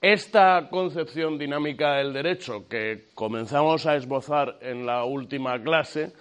[0.00, 6.12] Esta concepción dinámica del derecho que comenzamos a esbozar en la última clase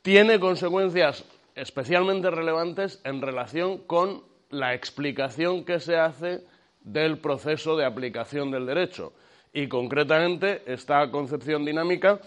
[0.00, 1.24] tiene consecuencias
[1.56, 6.44] especialmente relevantes en relación con la explicación que se hace
[6.82, 9.12] del proceso de aplicación del derecho.
[9.52, 12.20] Y concretamente esta concepción dinámica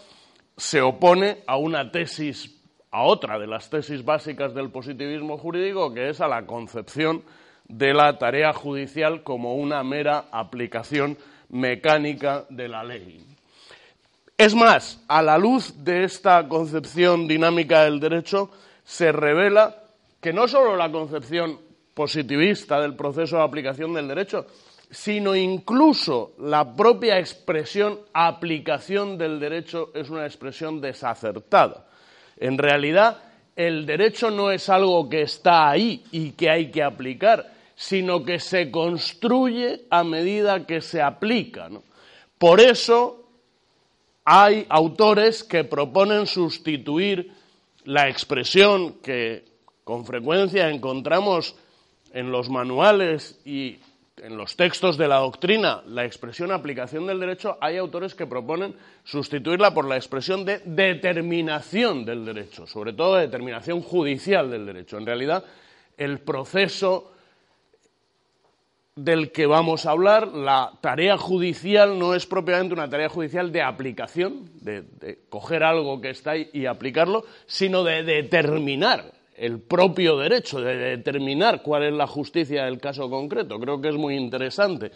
[0.57, 6.09] se opone a una tesis, a otra de las tesis básicas del positivismo jurídico, que
[6.09, 7.23] es a la concepción
[7.67, 11.17] de la tarea judicial como una mera aplicación
[11.49, 13.25] mecánica de la ley.
[14.37, 18.49] Es más, a la luz de esta concepción dinámica del derecho,
[18.83, 19.83] se revela
[20.19, 21.59] que no solo la concepción
[21.93, 24.47] positivista del proceso de aplicación del derecho,
[24.89, 31.87] sino incluso la propia expresión aplicación del derecho es una expresión desacertada.
[32.37, 33.17] En realidad,
[33.55, 38.39] el derecho no es algo que está ahí y que hay que aplicar, sino que
[38.39, 41.69] se construye a medida que se aplica.
[42.37, 43.23] Por eso
[44.25, 47.31] hay autores que proponen sustituir
[47.85, 49.45] la expresión que
[49.83, 51.55] con frecuencia encontramos
[52.13, 53.79] en los manuales y
[54.17, 58.75] en los textos de la doctrina, la expresión aplicación del derecho, hay autores que proponen
[59.03, 64.97] sustituirla por la expresión de determinación del derecho, sobre todo determinación judicial del derecho.
[64.97, 65.43] En realidad,
[65.97, 67.12] el proceso
[68.95, 73.61] del que vamos a hablar, la tarea judicial no es propiamente una tarea judicial de
[73.63, 80.61] aplicación, de, coger algo que está ahí y aplicarlo, sino de determinar el propio derecho,
[80.61, 83.59] de determinar cuál es la justicia del caso concreto.
[83.59, 84.91] Creo que es muy interesante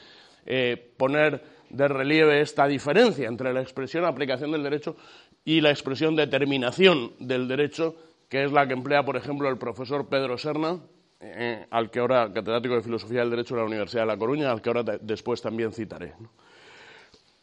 [0.45, 4.95] eh, poner de relieve esta diferencia entre la expresión aplicación del derecho
[5.43, 7.95] y la expresión determinación del derecho,
[8.29, 10.79] que es la que emplea, por ejemplo, el profesor Pedro Serna
[11.19, 14.51] eh, al que ahora, catedrático de Filosofía del Derecho de la Universidad de La Coruña,
[14.51, 16.13] al que ahora después también citaré.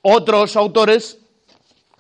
[0.02, 1.20] Otros autores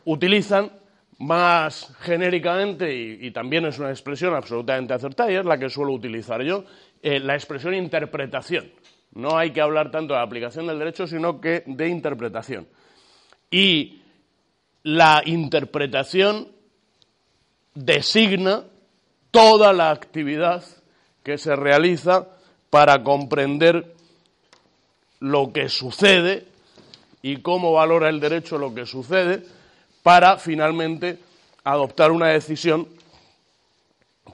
[0.04, 0.70] utilizan
[1.18, 6.42] más genéricamente, y, también es una expresión absolutamente acertada, y es la que suelo utilizar
[6.42, 6.64] yo,
[7.02, 8.70] eh, la expresión interpretación.
[9.12, 12.66] No hay que hablar tanto de aplicación del derecho, sino que de interpretación.
[13.50, 14.02] Y
[14.82, 16.48] la interpretación
[17.74, 18.64] designa
[19.30, 20.64] toda la actividad
[21.24, 22.28] que se realiza
[22.70, 23.94] para comprender
[25.20, 26.46] lo que sucede
[27.22, 29.42] y cómo valora el derecho lo que sucede
[30.02, 31.18] para finalmente
[31.64, 32.86] adoptar una decisión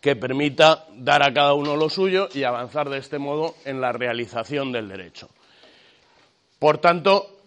[0.00, 3.93] que permita dar a cada uno lo suyo y avanzar de este modo en la
[3.93, 5.29] realización del derecho.
[6.59, 7.40] Por tanto,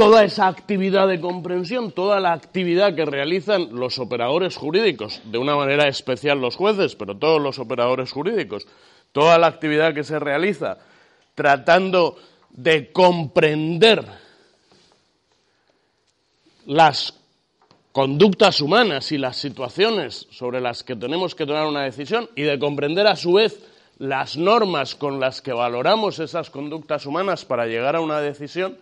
[0.00, 5.54] toda esa actividad de comprensión, toda la actividad que realizan los operadores jurídicos, de una
[5.54, 8.66] manera especial los jueces, pero todos los operadores jurídicos,
[9.12, 10.78] toda la actividad que se realiza
[11.34, 12.16] tratando
[12.48, 14.02] de comprender
[16.64, 17.12] las
[17.92, 22.58] conductas humanas y las situaciones sobre las que tenemos que tomar una decisión y de
[22.58, 23.60] comprender a su vez
[23.98, 28.78] las normas con las que valoramos esas conductas humanas para llegar a una decisión,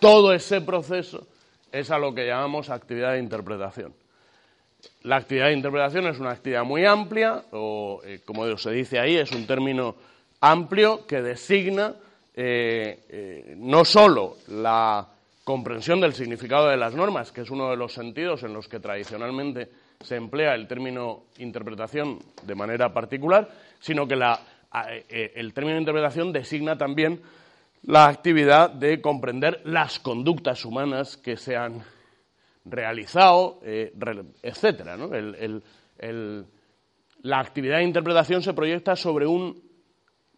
[0.00, 1.26] todo ese proceso
[1.72, 3.92] es a lo que llamamos actividad de interpretación.
[5.02, 9.16] La actividad de interpretación es una actividad muy amplia, o eh, como se dice ahí,
[9.16, 9.96] es un término
[10.40, 11.94] amplio que designa
[12.34, 15.06] eh, eh, no solo la
[15.42, 18.80] comprensión del significado de las normas, que es uno de los sentidos en los que
[18.80, 19.68] tradicionalmente
[20.00, 23.48] se emplea el término interpretación de manera particular,
[23.80, 27.20] sino que el término interpretación designa también
[27.82, 31.82] la actividad de comprender las conductas humanas que se han
[32.64, 33.92] realizado, eh,
[34.42, 34.96] etcétera.
[37.22, 39.62] la actividad de interpretación se proyecta sobre un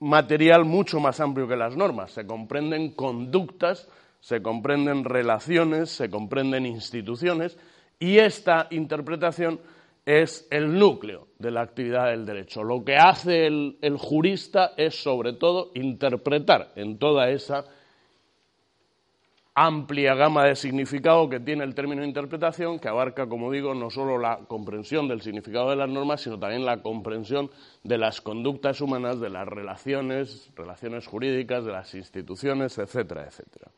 [0.01, 2.13] material mucho más amplio que las normas.
[2.13, 3.89] Se comprenden conductas,
[4.21, 7.59] se comprenden relaciones, se comprenden instituciones
[7.99, 9.61] y esta interpretación
[10.11, 12.65] es el núcleo de la actividad del derecho.
[12.65, 17.65] Lo que hace el, jurista es, sobre todo, interpretar en toda esa
[19.55, 24.19] amplia gama de significado que tiene el término interpretación, que abarca, como digo, no solo
[24.19, 27.49] la comprensión del significado de las normas, sino también la comprensión
[27.85, 33.71] de las conductas humanas, de las relaciones, relaciones jurídicas, de las instituciones, etcétera, etcétera.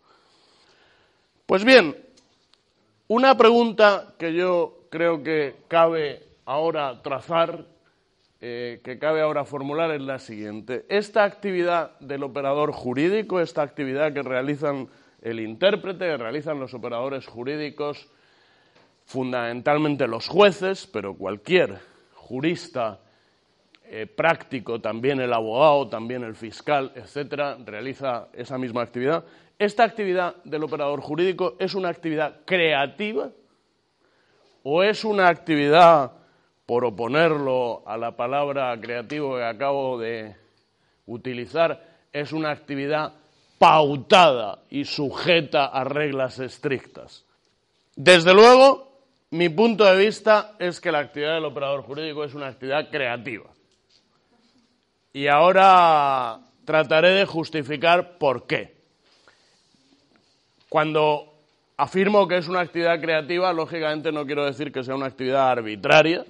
[1.45, 1.95] Pues bien,
[3.09, 7.65] una pregunta que yo creo que cabe ahora trazar,
[8.43, 10.85] eh, que cabe ahora formular es la siguiente.
[10.91, 14.89] Esta actividad del operador jurídico, esta actividad que realizan
[15.23, 18.07] el intérprete, que realizan los operadores jurídicos,
[19.07, 21.79] fundamentalmente los jueces, pero cualquier
[22.15, 23.01] jurista
[23.87, 29.25] eh, práctico, también el abogado, también el fiscal, etcétera, realiza esa misma actividad.
[29.59, 33.31] ¿Esta actividad del operador jurídico es una actividad creativa
[34.63, 36.13] o es una actividad,
[36.67, 40.37] por oponerlo a la palabra creativo que acabo de
[41.07, 41.83] utilizar,
[42.13, 43.13] es una actividad
[43.59, 47.25] pautada y sujeta a reglas estrictas?
[47.95, 48.93] Desde luego,
[49.31, 53.47] mi punto de vista es que la actividad del operador jurídico es una actividad creativa.
[55.13, 58.75] Y ahora trataré de justificar por qué.
[60.69, 61.32] Cuando
[61.83, 66.25] afirmo que es una actividad creativa, lógicamente no quiero decir que sea una actividad arbitraria.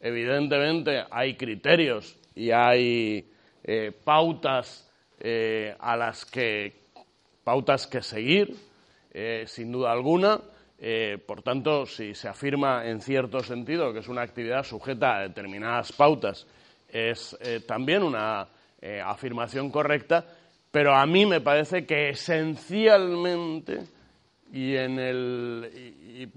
[0.00, 3.26] Evidentemente hay criterios y hay
[3.64, 6.74] eh, pautas eh, a las que
[7.42, 8.54] pautas que seguir,
[9.12, 10.40] eh, sin duda alguna.
[11.26, 15.92] por tanto, si se afirma en cierto sentido que es una actividad sujeta a determinadas
[15.92, 16.46] pautas,
[16.88, 18.48] es también una
[19.04, 20.26] afirmación correcta
[20.72, 23.82] pero a mí me parece que esencialmente
[24.52, 25.70] y, en el,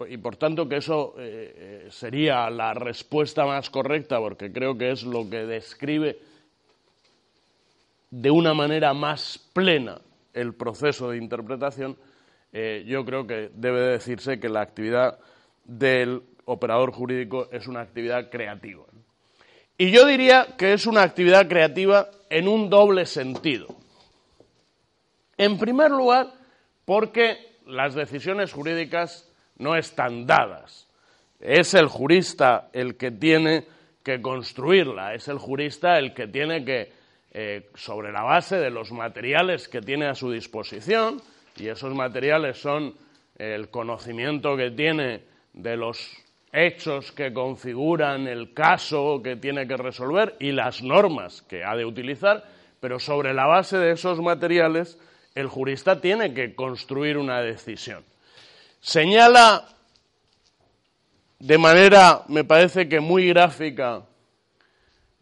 [0.09, 4.91] y, por tanto que eso eh, eh, sería la respuesta más correcta porque creo que
[4.91, 6.17] es lo que describe
[8.09, 9.99] de una manera más plena
[10.33, 11.97] el proceso de interpretación,
[12.53, 15.19] eh, yo creo que debe decirse que la actividad
[15.65, 18.83] del operador jurídico es una actividad creativa.
[19.77, 23.67] Y yo diría que es una actividad creativa en un doble sentido.
[25.37, 26.31] En primer lugar,
[26.85, 30.87] porque las decisiones jurídicas no están dadas.
[31.39, 33.65] Es el jurista el que tiene
[34.03, 36.91] que construirla, es el jurista el que tiene que,
[37.31, 41.21] eh, sobre la base de los materiales que tiene a su disposición,
[41.57, 42.93] y esos materiales son
[43.37, 45.23] el conocimiento que tiene
[45.53, 46.11] de los
[46.53, 51.85] hechos que configuran el caso que tiene que resolver y las normas que ha de
[51.85, 52.43] utilizar,
[52.79, 54.97] pero sobre la base de esos materiales
[55.35, 58.03] el jurista tiene que construir una decisión.
[58.79, 59.67] Señala
[61.39, 64.03] de manera, me parece que muy gráfica,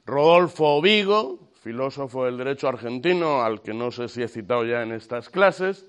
[0.05, 4.91] Rodolfo Vigo, filósofo del derecho argentino, al que no sé si he citado ya en
[4.91, 5.85] estas clases,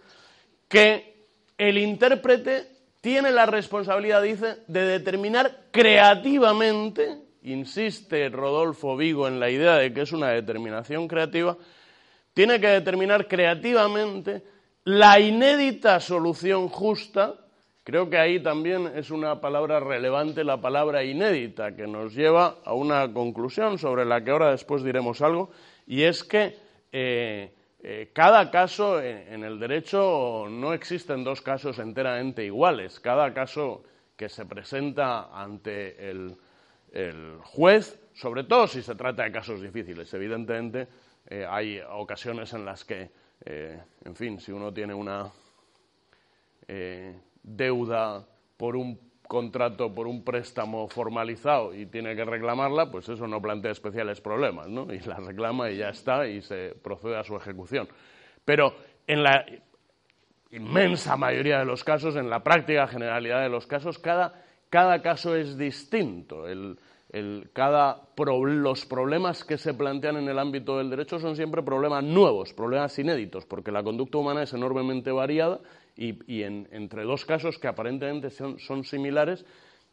[0.69, 1.27] que
[1.59, 2.69] el intérprete
[3.00, 10.03] tiene la responsabilidad, dice, de determinar creativamente, insiste Rodolfo Vigo en la idea de que
[10.03, 11.56] es una determinación creativa,
[12.34, 14.42] tiene que determinar creativamente
[14.82, 17.36] la inédita solución justa.
[17.84, 22.75] Creo que ahí también es una palabra relevante la palabra inédita, que nos lleva a
[22.75, 25.50] una conclusión sobre la que ahora después diremos algo,
[25.86, 26.56] y es que
[26.92, 32.98] eh, eh, cada caso en, el derecho no existen dos casos enteramente iguales.
[33.00, 33.84] Cada caso
[34.17, 36.36] que se presenta ante el
[37.43, 40.88] juez, sobre todo si se trata de casos difíciles, evidentemente,
[41.28, 43.10] eh, hay ocasiones en las que,
[43.44, 45.31] eh, en fin, si uno tiene una
[46.69, 48.26] eh, deuda
[48.56, 53.72] por un contrato, por un préstamo formalizado y tiene que reclamarla, pues eso no plantea
[53.72, 54.93] especiales problemas, ¿no?
[54.93, 57.88] Y la reclama y ya está y se procede a su ejecución.
[58.44, 58.74] Pero
[59.06, 59.46] en la
[60.50, 65.34] inmensa mayoría de los casos, en la práctica generalidad de los casos, cada, cada caso
[65.34, 66.46] es distinto.
[66.46, 66.78] El,
[67.15, 72.99] los problemas que se plantean en el ámbito del derecho son siempre problemas nuevos, problemas
[72.99, 75.61] inéditos, porque la conducta humana es enormemente variada
[75.97, 79.44] y, entre dos casos que aparentemente son, similares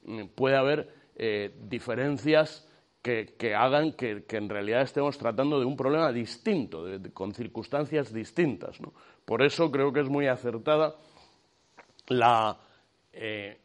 [0.03, 2.67] mm, puede haber eh, diferencias
[3.03, 8.77] que, hagan que, en realidad estemos tratando de un problema distinto, con circunstancias distintas.
[9.25, 10.95] Por eso creo que es muy acertada
[12.07, 12.59] la,
[13.13, 13.60] eh,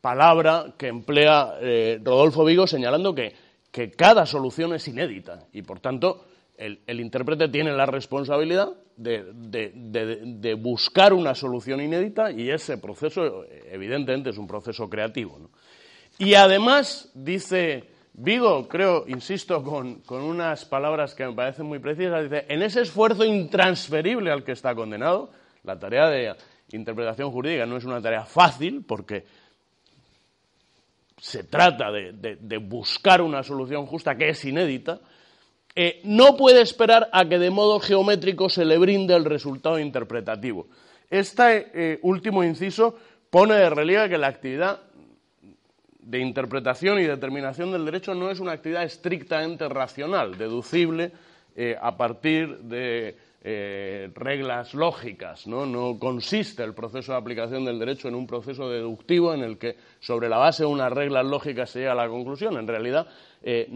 [0.00, 3.50] palabra que emplea eh, Rodolfo Vigo señalando que,
[3.96, 6.24] cada solución es inédita y, por tanto,
[6.56, 14.38] el, intérprete tiene la responsabilidad de, buscar una solución inédita y ese proceso, evidentemente, es
[14.38, 15.38] un proceso creativo.
[16.18, 22.24] Y además, dice Vigo, creo, insisto, con, con, unas palabras que me parecen muy precisas,
[22.24, 25.30] dice, en ese esfuerzo intransferible al que está condenado,
[25.62, 26.34] la tarea de
[26.72, 29.24] interpretación jurídica no es una tarea fácil porque
[31.20, 35.00] se trata de, buscar una solución justa que es inédita,
[35.74, 40.66] eh, no puede esperar a que de modo geométrico se le brinde el resultado interpretativo.
[41.08, 42.96] Este eh, último inciso
[43.28, 44.80] pone de relieve que la actividad
[46.00, 51.12] de interpretación y determinación del derecho no es una actividad estrictamente racional, deducible
[51.56, 55.46] eh, a partir de eh, reglas lógicas.
[55.46, 55.98] ¿no?
[55.98, 60.28] consiste el proceso de aplicación del derecho en un proceso deductivo en el que sobre
[60.28, 62.56] la base de unas reglas lógicas se llega a la conclusión.
[62.56, 63.06] En realidad,
[63.42, 63.68] eh,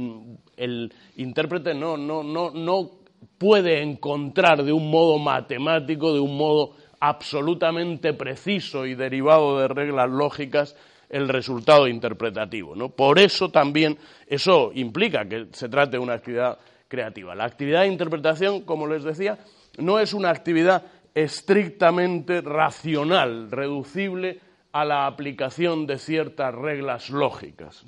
[0.57, 2.91] el intérprete no, no
[3.39, 10.11] puede encontrar de un modo matemático, de un modo absolutamente preciso y derivado de reglas
[10.11, 10.77] lógicas,
[11.11, 12.75] el resultado interpretativo.
[12.75, 12.89] ¿no?
[12.89, 17.35] Por eso también eso implica que se trate de una actividad creativa.
[17.35, 19.39] La actividad de interpretación, como les decía,
[19.79, 24.41] no es una actividad estrictamente racional, reducible
[24.73, 27.85] a la aplicación de ciertas reglas lógicas.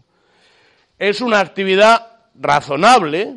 [0.99, 3.37] Es una actividad razonable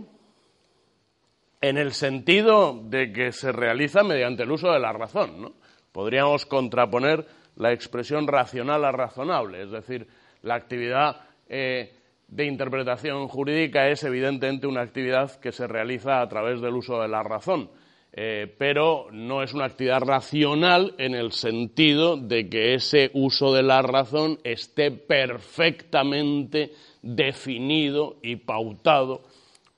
[1.61, 5.53] en el sentido de que se realiza mediante el uso de la razón.
[5.91, 7.25] Podríamos contraponer
[7.55, 10.07] la expresión racional a razonable, es decir,
[10.43, 11.98] la actividad eh,
[12.31, 17.07] de interpretación jurídica es evidentemente una actividad que se realiza a través del uso de
[17.07, 17.69] la razón,
[18.11, 23.63] eh, pero no es una actividad racional en el sentido de que ese uso de
[23.63, 26.71] la razón esté perfectamente
[27.01, 29.23] definido y pautado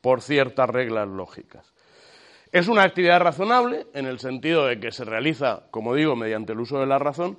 [0.01, 1.71] por ciertas reglas lógicas.
[2.51, 6.59] Es una actividad razonable en el sentido de que se realiza, como digo, mediante el
[6.59, 7.37] uso de la razón,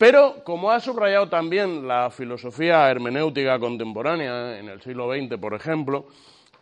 [0.00, 6.06] pero, como ha subrayado también la filosofía hermenéutica contemporánea en el siglo XX, por ejemplo,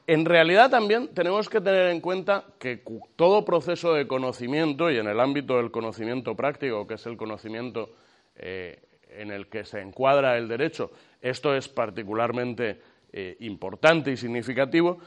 [0.08, 2.82] en realidad también tenemos que tener en cuenta que
[3.14, 7.90] todo proceso de conocimiento, y en el ámbito del conocimiento práctico, que es el conocimiento
[8.34, 10.90] eh, en el que se encuadra el derecho,
[11.22, 12.80] esto es particularmente
[13.12, 14.98] eh, importante y significativo,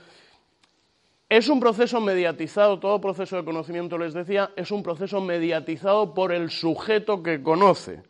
[1.27, 6.31] es un proceso mediatizado, todo proceso de conocimiento, les decía, es un proceso mediatizado por
[6.31, 8.09] el sujeto que conoce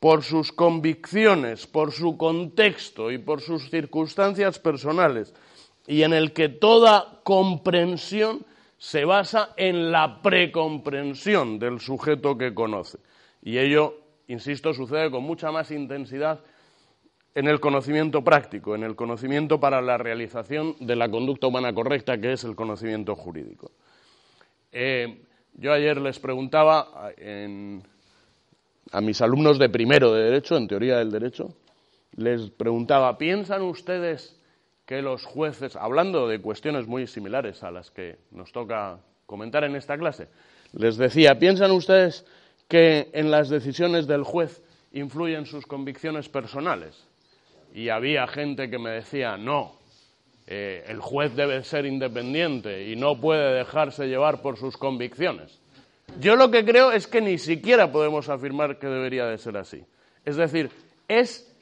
[0.00, 5.34] por sus convicciones, por su contexto y por sus circunstancias personales,
[5.86, 8.44] y en el que toda comprensión
[8.76, 12.98] se basa en la precomprensión del sujeto que conoce.
[13.42, 13.94] Y ello,
[14.28, 16.40] insisto, sucede con mucha más intensidad
[17.34, 22.20] en el conocimiento práctico, en el conocimiento para la realización de la conducta humana correcta,
[22.20, 23.72] que es el conocimiento jurídico.
[24.72, 25.24] Eh,
[25.54, 27.82] yo ayer les preguntaba en,
[28.92, 31.54] a mis alumnos de primero de Derecho, en teoría del Derecho,
[32.16, 34.38] les preguntaba, ¿piensan ustedes
[34.86, 39.76] que los jueces, hablando de cuestiones muy similares a las que nos toca comentar en
[39.76, 40.28] esta clase,
[40.72, 42.24] les decía, ¿piensan ustedes
[42.68, 47.06] que en las decisiones del juez influyen sus convicciones personales?
[47.74, 49.76] Y había gente que me decía, no,
[50.46, 55.60] eh, el juez debe ser independiente y no puede dejarse llevar por sus convicciones.
[56.20, 59.84] Yo lo que creo es que ni siquiera podemos afirmar que debería de ser así.
[60.24, 60.70] Es decir,
[61.06, 61.54] es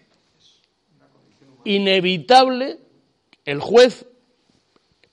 [1.64, 2.78] inevitable
[3.44, 4.06] el juez,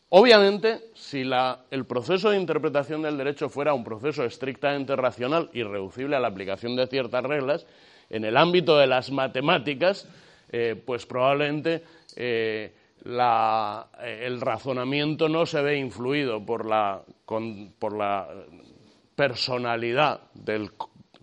[0.10, 1.24] obviamente, si
[1.72, 6.30] el proceso de interpretación del derecho fuera un proceso estrictamente racional y reducible a la
[6.30, 7.66] aplicación de ciertas reglas,
[8.10, 10.08] en el ámbito de las matemáticas,
[10.52, 11.84] eh, pues probablemente
[12.16, 12.74] eh,
[13.06, 17.02] eh, el razonamiento no se ve influido por la,
[17.80, 18.30] por la
[19.16, 20.72] personalidad del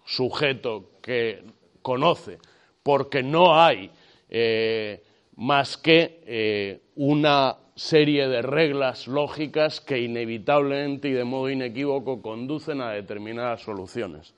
[0.04, 1.44] sujeto que
[1.82, 2.38] conoce,
[2.82, 3.90] porque no hay
[4.28, 5.02] eh,
[5.36, 12.80] más que eh, una serie de reglas lógicas que inevitablemente y de modo inequívoco conducen
[12.80, 14.34] a determinadas soluciones.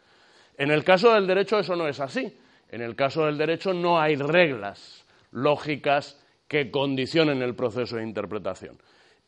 [0.56, 2.36] En el caso del derecho eso no es así.
[2.68, 8.78] En el caso del derecho no hay reglas lógicas que condicionen el proceso de interpretación.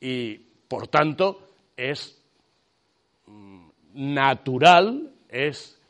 [0.00, 0.36] Y,
[0.68, 2.23] por tanto, es
[3.94, 5.80] natural, es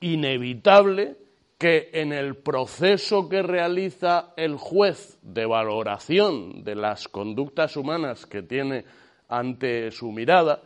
[0.00, 1.16] inevitable
[1.58, 8.42] que en el proceso que realiza el juez de valoración de las conductas humanas que
[8.42, 8.84] tiene
[9.28, 10.62] ante su mirada,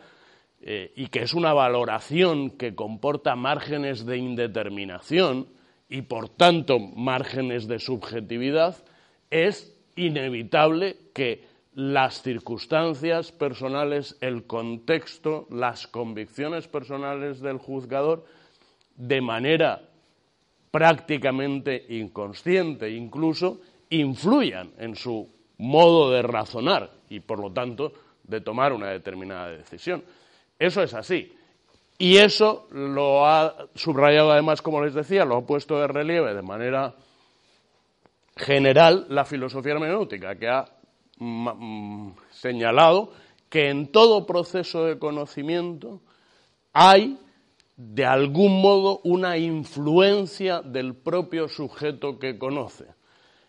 [0.65, 5.49] eh, y que es una valoración que comporta márgenes de indeterminación
[5.89, 8.77] y por tanto márgenes de subjetividad,
[9.29, 18.25] es inevitable que las circunstancias personales, el contexto, las convicciones personales del juzgador,
[18.97, 19.83] de manera
[20.71, 23.61] prácticamente inconsciente incluso,
[23.91, 27.93] influyan en su modo de razonar y, por lo tanto,
[28.25, 30.03] de tomar una determinada decisión.
[30.59, 31.33] Eso es así.
[31.99, 36.43] Y eso lo ha subrayado además, como les decía, lo ha puesto de relieve de
[36.43, 36.95] manera
[38.37, 40.65] general la filosofía hermenéutica, que ha
[42.31, 43.13] señalado
[43.49, 46.01] que en todo proceso de conocimiento
[46.73, 47.19] hay,
[47.77, 52.87] de algún modo, una influencia del propio sujeto que conoce.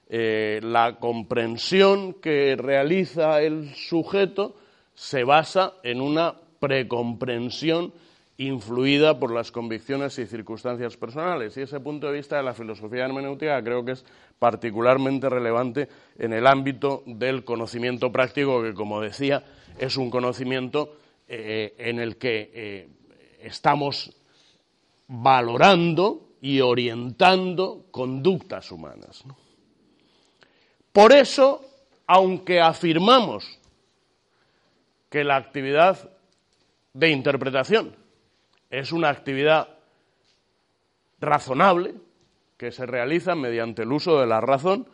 [0.09, 4.55] Eh, la comprensión que realiza el sujeto
[4.93, 7.93] se basa en una precomprensión
[8.37, 11.55] influida por las convicciones y circunstancias personales.
[11.57, 14.05] Y ese punto de vista de la filosofía hermenéutica creo que es
[14.43, 15.87] particularmente relevante
[16.19, 19.41] en el ámbito del conocimiento práctico, que, como decía,
[19.79, 20.97] es un conocimiento
[21.29, 22.89] eh, en el que eh,
[23.39, 24.13] estamos
[25.07, 29.23] valorando y orientando conductas humanas.
[30.91, 31.61] Por eso,
[32.05, 33.45] aunque afirmamos
[35.09, 36.11] que la actividad
[36.91, 37.95] de interpretación
[38.69, 39.69] es una actividad
[41.21, 41.95] razonable
[42.63, 44.87] que se realiza mediante el uso de la razón,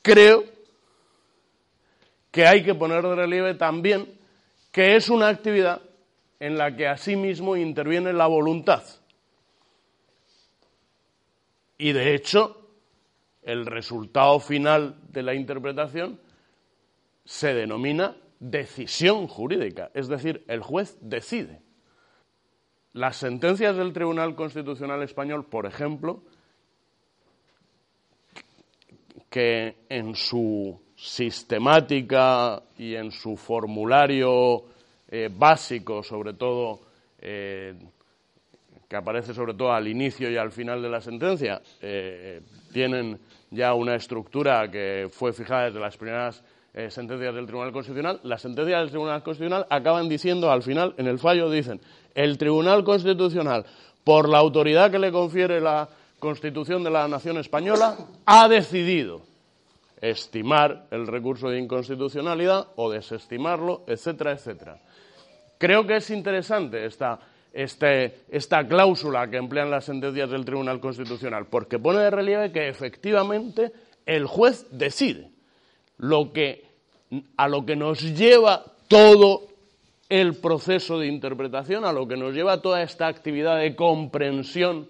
[0.00, 0.44] creo
[2.30, 4.16] que hay que poner de relieve también
[4.70, 5.82] que es una actividad
[6.38, 8.84] en la que asimismo interviene la voluntad.
[11.78, 12.70] Y de hecho,
[13.42, 16.20] el resultado final de la interpretación
[17.24, 21.60] se denomina decisión jurídica, es decir, el juez decide.
[22.92, 26.22] Las sentencias del Tribunal Constitucional Español, por ejemplo,
[29.34, 34.62] que en su sistemática y en su formulario
[35.08, 36.82] eh, básico, sobre todo,
[37.18, 37.74] eh,
[38.88, 43.18] que aparece sobre todo al inicio y al final de la sentencia, eh, tienen
[43.50, 46.44] ya una estructura que fue fijada desde las primeras
[46.90, 48.20] sentencias del Tribunal Constitucional.
[48.22, 51.80] Las sentencias del Tribunal Constitucional acaban diciendo, al final, en el fallo, dicen
[52.14, 53.66] el Tribunal Constitucional,
[54.04, 55.88] por la autoridad que le confiere la
[56.18, 59.22] Constitución de la Nación Española, ha decidido
[60.00, 64.80] estimar el recurso de inconstitucionalidad o desestimarlo, etcétera, etcétera.
[65.58, 67.18] Creo que es interesante esta,
[67.52, 72.68] este, esta cláusula que emplean las sentencias del Tribunal Constitucional, porque pone de relieve que
[72.68, 73.72] efectivamente
[74.04, 75.30] el juez decide
[75.96, 76.64] lo que,
[77.36, 79.48] a lo que nos lleva todo
[80.08, 84.88] el proceso de interpretación, a lo que nos lleva toda esta actividad de comprensión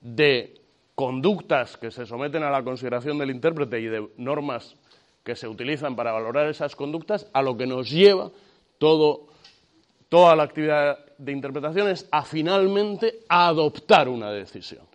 [0.00, 0.60] de
[0.94, 4.74] conductas que se someten a la consideración del intérprete y de normas
[5.22, 8.30] que se utilizan para valorar esas conductas, a lo que nos lleva
[8.78, 14.86] toda la actividad de interpretación es a finalmente adoptar una decisión.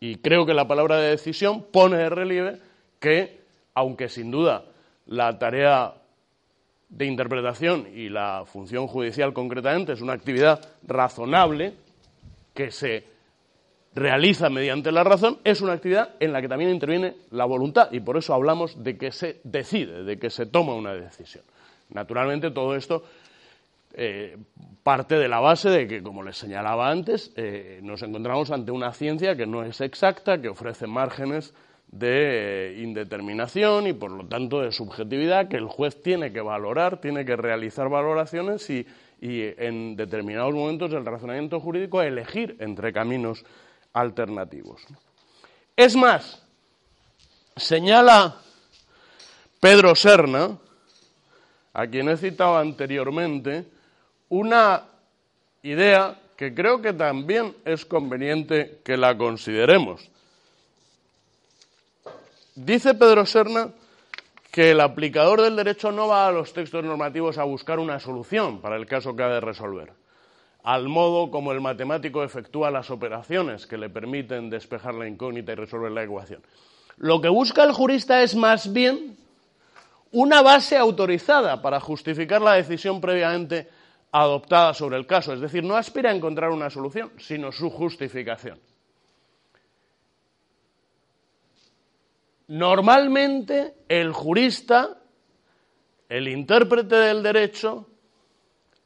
[0.00, 2.58] Y creo que la palabra de decisión pone de relieve
[2.98, 3.40] que,
[3.74, 4.64] aunque sin duda
[5.06, 5.94] la tarea
[6.88, 11.74] de interpretación y la función judicial concretamente es una actividad razonable
[12.54, 13.04] que se
[13.94, 18.00] realiza mediante la razón, es una actividad en la que también interviene la voluntad y
[18.00, 21.44] por eso hablamos de que se decide, de que se toma una decisión.
[21.90, 23.02] Naturalmente todo esto
[23.92, 24.36] eh,
[24.84, 28.92] parte de la base de que, como les señalaba antes, eh, nos encontramos ante una
[28.92, 31.52] ciencia que no es exacta, que ofrece márgenes
[31.90, 37.00] de eh, indeterminación y por lo tanto de subjetividad que el juez tiene que valorar,
[37.00, 38.86] tiene que realizar valoraciones y,
[39.22, 43.44] en determinados momentos del razonamiento jurídico elegir entre caminos
[43.92, 44.82] alternativos.
[45.76, 46.42] Es más,
[47.56, 48.36] señala
[49.60, 50.58] Pedro Serna,
[51.72, 53.66] a quien he citado anteriormente,
[54.28, 54.84] una
[55.62, 60.08] idea que creo que también es conveniente que la consideremos.
[62.54, 63.70] Dice Pedro Serna
[64.50, 68.60] que el aplicador del derecho no va a los textos normativos a buscar una solución
[68.60, 69.92] para el caso que ha de resolver,
[70.62, 75.54] al modo como el matemático efectúa las operaciones que le permiten despejar la incógnita y
[75.54, 76.42] resolver la ecuación.
[76.98, 79.16] Lo que busca el jurista es más bien
[80.12, 83.68] una base autorizada para justificar la decisión previamente
[84.12, 88.58] adoptada sobre el caso, es decir, no aspira a encontrar una solución, sino su justificación.
[92.48, 94.98] Normalmente el jurista,
[96.08, 97.86] el intérprete del derecho,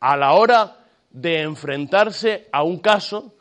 [0.00, 0.83] a la hora
[1.14, 3.34] de enfrentarse a un caso,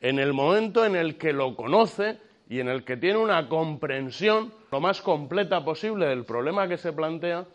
[0.00, 4.52] en el momento en el que lo conoce y en el que tiene una comprensión
[4.72, 7.46] lo más completa posible del problema que se plantea,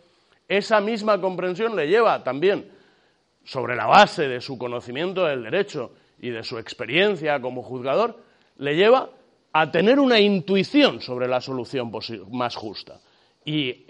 [0.47, 2.71] esa misma comprensión le lleva también,
[3.43, 8.17] sobre la base de su conocimiento del derecho y de su experiencia como juzgador,
[8.57, 9.09] le lleva
[9.51, 11.91] a tener una intuición sobre la solución
[12.31, 12.99] más justa.
[13.43, 13.85] Y,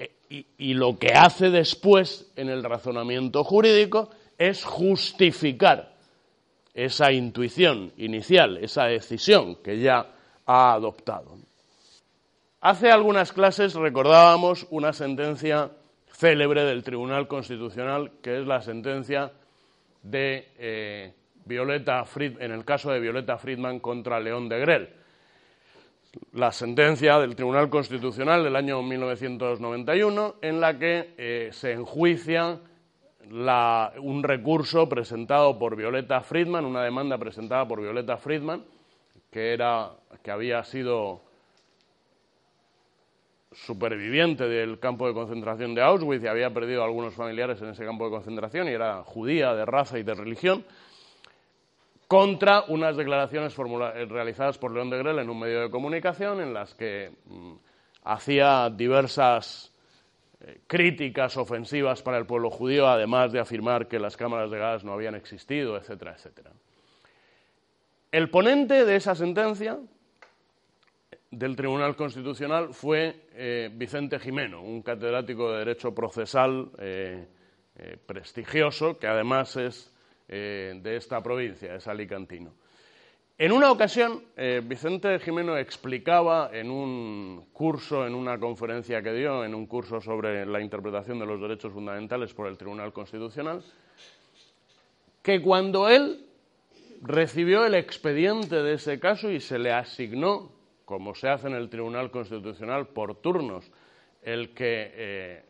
[0.57, 5.93] lo que hace después en el razonamiento jurídico es justificar
[6.73, 10.07] esa intuición inicial, esa decisión que ya
[10.45, 11.37] ha adoptado.
[12.61, 15.71] Hace algunas clases recordábamos una sentencia
[16.07, 19.31] célebre del Tribunal Constitucional, que es la sentencia
[20.01, 21.13] de eh,
[21.45, 24.89] Violeta en el caso de Violeta Friedman contra León de Grel
[26.33, 32.59] la sentencia del Tribunal Constitucional del año 1991 en la que eh, se enjuicia
[33.31, 38.63] un recurso presentado por Violeta Friedman, una demanda presentada por Violeta Friedman,
[39.31, 39.91] que, era,
[40.23, 41.21] que había sido
[43.51, 47.85] superviviente del campo de concentración de Auschwitz y había perdido a algunos familiares en ese
[47.85, 50.65] campo de concentración y era judía de raza y de religión
[52.07, 56.53] contra unas declaraciones eh, realizadas por León de Grel en un medio de comunicación en
[56.53, 57.53] las que mm,
[58.03, 59.73] hacía diversas
[60.41, 64.83] eh, críticas ofensivas para el pueblo judío, además de afirmar que las cámaras de gas
[64.83, 66.51] no habían existido, etcétera, etcétera.
[68.11, 69.77] El ponente de esa sentencia
[71.31, 76.69] del Tribunal Constitucional fue eh, Vicente Jimeno, un catedrático de Derecho Procesal
[78.05, 79.95] prestigioso, que además es
[80.27, 82.51] eh, de esta provincia, es alicantino.
[83.37, 89.43] En una ocasión, eh, Vicente Jimeno explicaba en un curso, en una conferencia que dio,
[89.43, 93.61] en un curso sobre la interpretación de los derechos fundamentales por el Tribunal Constitucional,
[95.21, 96.25] que cuando él
[97.01, 100.53] recibió el expediente de ese caso y se le asignó,
[100.85, 103.69] como se hace en el Tribunal Constitucional por turnos,
[104.21, 105.43] el que eh,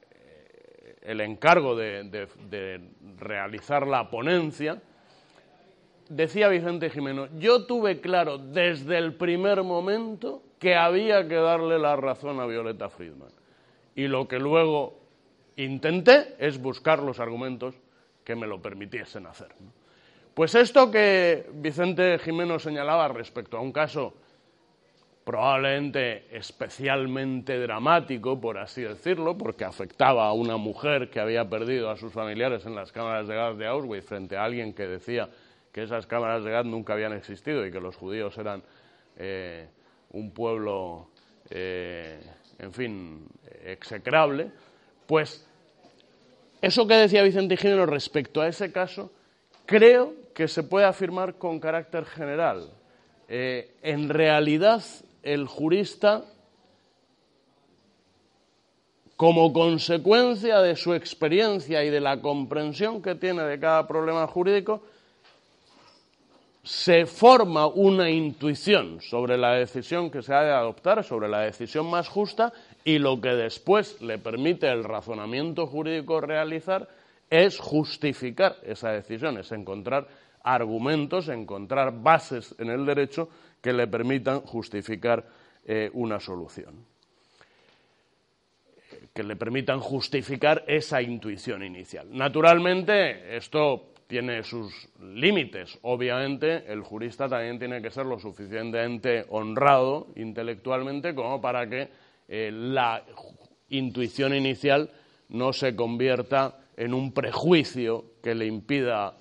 [1.04, 2.82] el encargo de,
[3.20, 4.82] realizar la ponencia,
[6.10, 11.96] decía Vicente Jimeno, yo tuve claro desde el primer momento que había que darle la
[11.96, 13.32] razón a Violeta Friedman.
[13.96, 15.00] Y lo que luego
[15.56, 17.76] intenté es buscar los argumentos
[18.24, 19.50] que me lo permitiesen hacer.
[20.34, 24.14] Pues esto que Vicente Jimeno señalaba respecto a un caso
[25.24, 31.98] probablemente especialmente dramático, por así decirlo, porque afectaba a una mujer que había perdido a
[31.98, 35.30] sus familiares en las cámaras de gas de Auschwitz frente a alguien que decía
[35.76, 38.64] que esas cámaras de gas nunca habían existido y que los judíos eran
[39.18, 39.68] eh,
[40.12, 41.10] un pueblo,
[41.50, 42.18] eh,
[42.60, 43.28] en fin,
[43.66, 44.52] execrable,
[45.06, 45.46] pues
[46.62, 49.12] eso que decía Vicente Gimeno respecto a ese caso,
[49.66, 52.70] creo que se puede afirmar con carácter general.
[53.28, 54.82] Eh, en realidad,
[55.24, 56.24] el jurista,
[59.18, 64.82] como consecuencia de su experiencia y de la comprensión que tiene de cada problema jurídico,
[66.66, 71.88] se forma una intuición sobre la decisión que se ha de adoptar, sobre la decisión
[71.88, 72.52] más justa,
[72.84, 76.90] y lo que después le permite el razonamiento jurídico realizar
[77.30, 80.08] es justificar esa decisión, es encontrar
[80.44, 83.30] argumentos, encontrar bases en el derecho
[83.62, 85.24] que le permitan justificar
[85.68, 86.84] eh, una solución,
[89.14, 92.08] que le permitan justificar esa intuición inicial.
[92.12, 95.78] Naturalmente, esto tiene sus límites.
[95.82, 101.90] Obviamente, el jurista también tiene que ser lo suficientemente honrado intelectualmente como para que
[102.28, 103.04] eh, la
[103.70, 104.90] intuición inicial
[105.30, 109.16] no se convierta en un prejuicio que le impida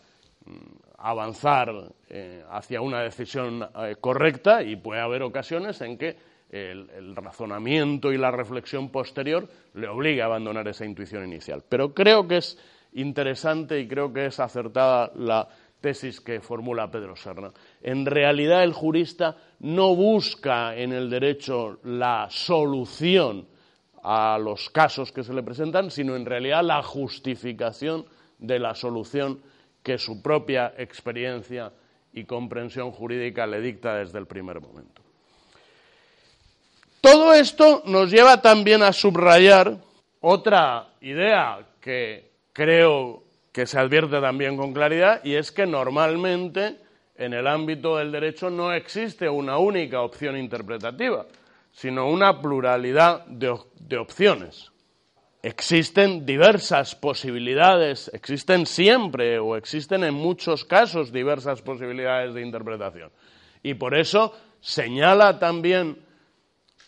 [0.45, 0.53] mm,
[0.99, 8.13] avanzar eh, hacia una decisión eh, correcta y puede haber ocasiones en que el, razonamiento
[8.13, 11.65] y la reflexión posterior le obligue a abandonar esa intuición inicial.
[11.69, 12.59] Pero creo que es
[12.95, 15.49] interesante y creo que es acertada la
[15.81, 17.53] tesis que formula Pedro Serna.
[17.83, 23.47] En realidad el jurista no busca en el derecho la solución
[24.03, 28.07] a los casos que se le presentan, sino en realidad la justificación
[28.39, 29.41] de la solución
[29.83, 31.73] que su propia experiencia
[32.13, 35.03] y comprensión jurídica le dicta desde el primer momento.
[37.01, 39.77] Todo esto nos lleva también a subrayar
[40.21, 46.79] otra idea que creo que se advierte también con claridad y es que normalmente
[47.17, 51.27] en el ámbito del derecho no existe una única opción interpretativa,
[51.71, 54.73] sino una pluralidad de, de opciones
[55.45, 63.11] existen diversas posibilidades, existen siempre o existen en muchos casos diversas posibilidades de interpretación.
[63.63, 65.99] Y por eso señala también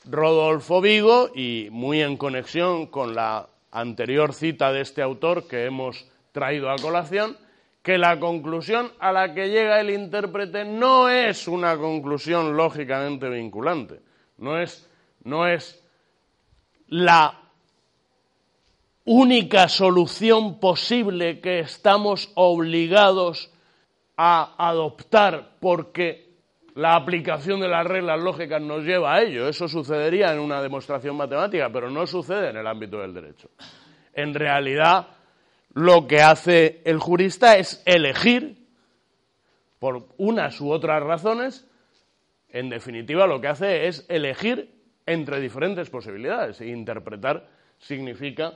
[0.06, 6.06] Rodolfo Vigo, y muy en conexión con la anterior cita de este autor que hemos
[6.32, 7.36] traído a colación,
[7.82, 14.00] que la conclusión a la que llega el intérprete no es una conclusión lógicamente vinculante,
[14.38, 14.90] no es,
[15.22, 15.82] no es
[16.88, 17.40] la
[19.04, 23.52] única solución posible que estamos obligados
[24.16, 26.25] a adoptar porque
[26.76, 29.48] la aplicación de las reglas lógicas nos lleva a ello.
[29.48, 33.48] Eso sucedería en una demostración matemática, pero no sucede en el ámbito del derecho.
[34.12, 35.08] En realidad,
[35.72, 38.66] lo que hace el jurista es elegir,
[39.78, 41.66] por unas u otras razones,
[42.50, 44.70] en definitiva lo que hace es elegir
[45.06, 46.60] entre diferentes posibilidades.
[46.60, 48.52] E interpretar significa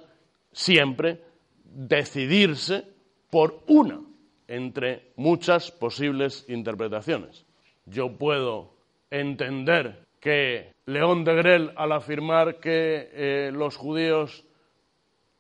[0.53, 1.23] siempre
[1.65, 2.85] decidirse
[3.31, 4.01] por una
[4.47, 7.47] entre muchas posibles interpretaciones.
[7.91, 8.73] Yo puedo
[9.11, 14.45] entender que León de Grel, al afirmar que eh, los judíos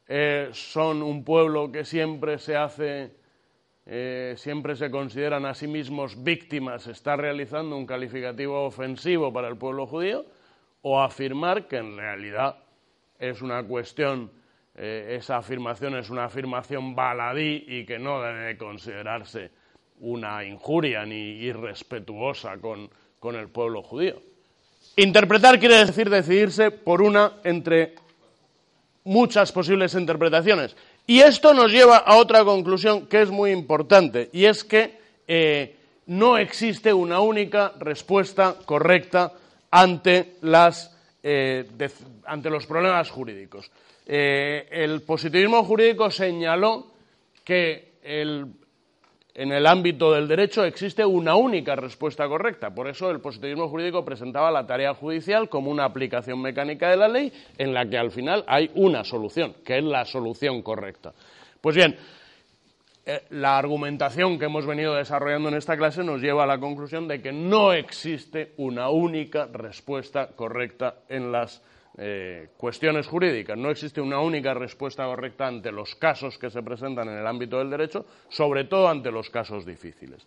[0.09, 3.15] eh, son un pueblo que siempre se hace,
[3.87, 9.57] eh, siempre se consideran a sí mismos víctimas, está realizando un calificativo ofensivo para el
[9.57, 10.27] pueblo judío,
[10.83, 12.57] o afirmar que en realidad
[13.21, 14.33] es una cuestión,
[14.75, 19.51] esa afirmación es una afirmación baladí y que no debe considerarse
[20.01, 24.21] una injuria ni irrespetuosa con, con el pueblo judío.
[24.97, 27.95] Interpretar quiere decir decidirse por una entre
[29.05, 30.77] muchas posibles interpretaciones.
[31.07, 35.77] Y esto nos lleva a otra conclusión que es muy importante, y es que eh,
[36.07, 39.33] no existe una única respuesta correcta
[39.71, 40.37] ante,
[41.23, 41.67] eh,
[42.45, 43.71] los problemas jurídicos.
[44.07, 46.93] Eh, el positivismo jurídico señaló
[47.45, 48.47] que el
[49.35, 52.71] en el ámbito del derecho existe una única respuesta correcta.
[52.75, 57.09] Por eso el positivismo jurídico presentaba la tarea judicial como una aplicación mecánica de la
[57.09, 61.12] ley en la que al final hay una solución, que es la solución correcta.
[61.61, 61.97] Pues bien,
[63.07, 67.09] eh, la argumentación que hemos venido desarrollando en esta clase nos lleva a la conclusión
[67.09, 71.62] de que no existe una única respuesta correcta en las
[72.03, 73.59] eh, cuestiones jurídicas.
[73.59, 77.59] No existe una única respuesta correcta ante los casos que se presentan en el ámbito
[77.59, 80.27] del derecho, sobre todo ante los casos difíciles.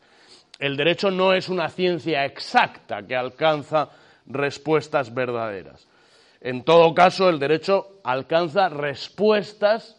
[0.60, 3.90] El derecho no es una ciencia exacta que alcanza
[4.28, 5.88] respuestas verdaderas.
[6.42, 9.98] En todo caso, el derecho alcanza respuestas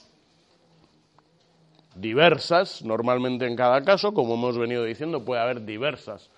[1.97, 6.31] diversas, normalmente en cada caso, como hemos venido diciendo, puede haber diversas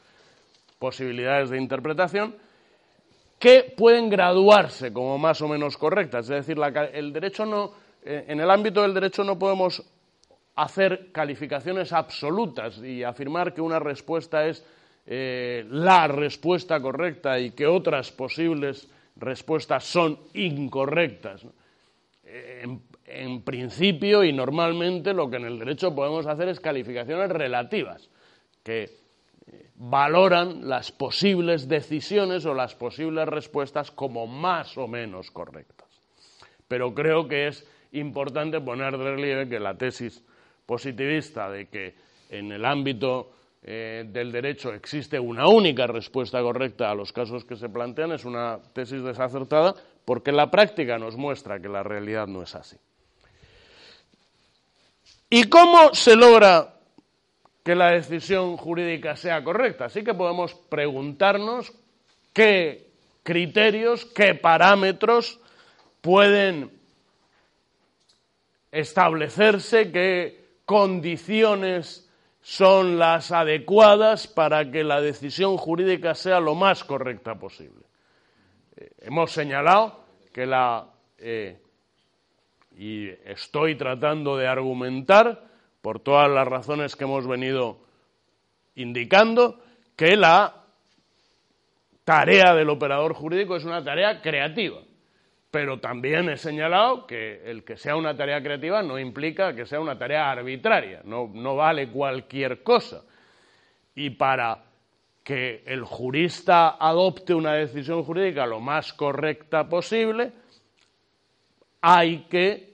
[0.78, 2.36] posibilidades de interpretación,
[3.38, 6.30] que pueden graduarse como más o menos correctas.
[6.30, 6.58] Es decir,
[6.92, 7.72] el derecho no,
[8.02, 9.82] eh, en el ámbito del derecho no podemos
[10.54, 14.64] hacer calificaciones absolutas y afirmar que una respuesta es
[15.06, 21.46] eh, la respuesta correcta y que otras posibles respuestas son incorrectas.
[22.24, 28.10] en, principio y normalmente lo que en el derecho podemos hacer es calificaciones relativas,
[28.64, 29.05] que
[29.76, 35.86] valoran las posibles decisiones o las posibles respuestas como más o menos correctas.
[36.68, 40.22] Pero creo que es importante poner de relieve que la tesis
[40.64, 41.94] positivista de que
[42.30, 43.30] en el ámbito
[43.62, 48.24] eh, del derecho existe una única respuesta correcta a los casos que se plantean es
[48.24, 52.76] una tesis desacertada porque la práctica nos muestra que la realidad no es así.
[55.28, 56.75] ¿Y cómo se logra
[57.66, 59.86] que la decisión jurídica sea correcta.
[59.86, 61.72] Así que podemos preguntarnos
[62.32, 62.92] qué
[63.24, 65.40] criterios, qué parámetros
[66.00, 66.70] pueden
[68.70, 72.08] establecerse, qué condiciones
[72.40, 77.84] son las adecuadas para que la decisión jurídica sea lo más correcta posible.
[78.76, 80.86] Eh, hemos señalado que la,
[81.18, 81.58] eh,
[82.78, 85.55] y estoy tratando de argumentar,
[85.86, 87.78] por todas las razones que hemos venido
[88.74, 89.62] indicando,
[89.94, 90.64] que la
[92.02, 94.80] tarea del operador jurídico es una tarea creativa.
[95.48, 99.78] Pero también he señalado que el que sea una tarea creativa no implica que sea
[99.78, 103.04] una tarea arbitraria, no, no vale cualquier cosa.
[103.94, 104.64] Y para
[105.22, 110.32] que el jurista adopte una decisión jurídica lo más correcta posible,
[111.80, 112.65] hay que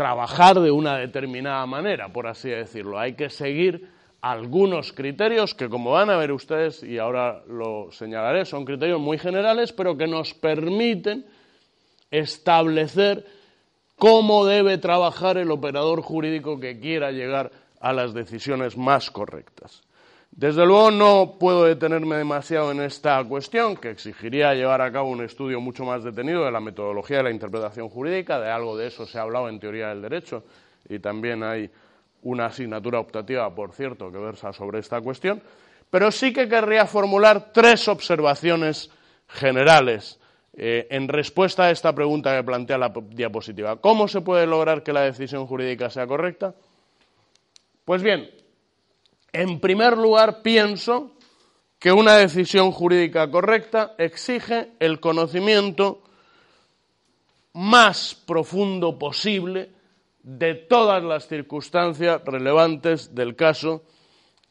[0.00, 2.98] trabajar de una determinada manera, por así decirlo.
[2.98, 3.86] Hay que seguir
[4.22, 9.18] algunos criterios que, como van a ver ustedes, y ahora lo señalaré, son criterios muy
[9.18, 11.26] generales, pero que nos permiten
[12.10, 13.26] establecer
[13.96, 19.82] cómo debe trabajar el operador jurídico que quiera llegar a las decisiones más correctas.
[20.32, 25.24] Desde luego no puedo detenerme demasiado en esta cuestión, que exigiría llevar a cabo un
[25.24, 29.06] estudio mucho más detenido de la metodología de la interpretación jurídica, de algo de eso
[29.06, 30.44] se ha hablado en teoría del derecho
[30.88, 31.68] y también hay
[32.22, 35.42] una asignatura optativa, por cierto, que versa sobre esta cuestión,
[35.90, 38.90] pero sí que querría formular tres observaciones
[39.28, 40.18] generales
[40.54, 43.76] eh, en respuesta a esta pregunta que plantea la diapositiva.
[43.76, 46.54] ¿Cómo se puede lograr que la decisión jurídica sea correcta?
[47.84, 48.30] Pues bien,
[49.32, 51.12] en primer lugar pienso
[51.78, 56.02] que una decisión jurídica correcta exige el conocimiento
[57.54, 59.70] más profundo posible
[60.22, 63.82] de todas las circunstancias relevantes del caso,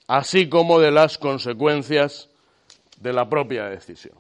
[0.07, 2.29] así como de las consecuencias
[2.99, 4.17] de la propia decisión.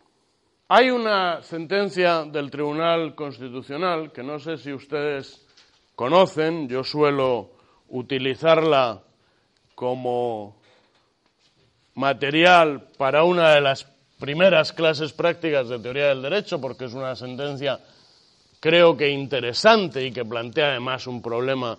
[0.67, 5.47] Hay una sentencia del Tribunal Constitucional que no sé si ustedes
[5.95, 7.49] conocen, yo suelo
[7.87, 9.01] utilizarla
[9.79, 10.59] como
[11.95, 13.85] material para una de las
[14.19, 17.79] primeras clases prácticas de teoría del derecho, porque es una sentencia
[18.59, 21.77] creo que interesante y que plantea además un problema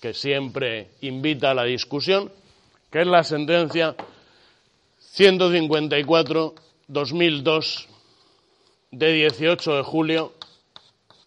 [0.00, 2.32] que siempre invita a la discusión,
[2.90, 3.94] que es la sentencia
[5.14, 7.86] 154-2002
[8.90, 10.32] de 18 de julio,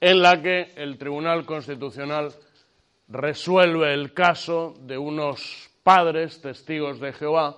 [0.02, 2.34] en la que el Tribunal Constitucional
[3.08, 7.56] resuelve el caso de unos padres testigos de Jehová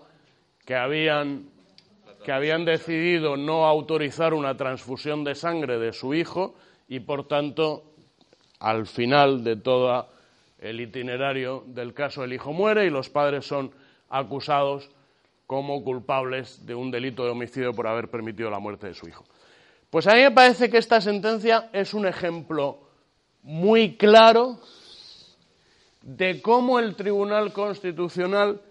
[0.64, 1.50] que habían,
[2.24, 6.54] que habían decidido no autorizar una transfusión de sangre de su hijo
[6.88, 7.86] y, por tanto,
[8.60, 10.08] al final de todo
[10.60, 13.72] el itinerario del caso, el hijo muere y los padres son
[14.10, 14.92] acusados
[15.48, 19.26] como culpables de un delito de homicidio por haber permitido la muerte de su hijo.
[19.90, 22.78] Pues a mí me parece que esta sentencia es un ejemplo
[23.42, 24.60] muy claro
[26.02, 28.62] de cómo el Tribunal Constitucional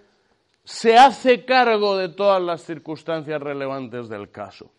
[0.65, 4.71] se hace cargo de todas las circunstancias relevantes del caso.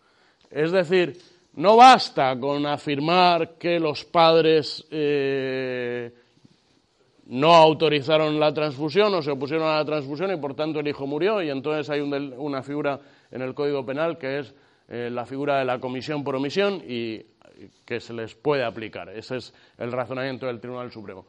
[0.51, 1.17] Es decir,
[1.53, 6.13] no basta con afirmar que los padres eh,
[7.25, 11.05] no autorizaron la transfusión o se opusieron a la transfusión y por tanto el hijo
[11.05, 12.99] murió y entonces hay una figura
[13.31, 14.53] en el Código Penal que es
[14.87, 17.23] eh, la figura de la comisión por omisión y
[17.85, 19.09] que se les puede aplicar.
[19.09, 21.25] Ese es el razonamiento del Tribunal Supremo.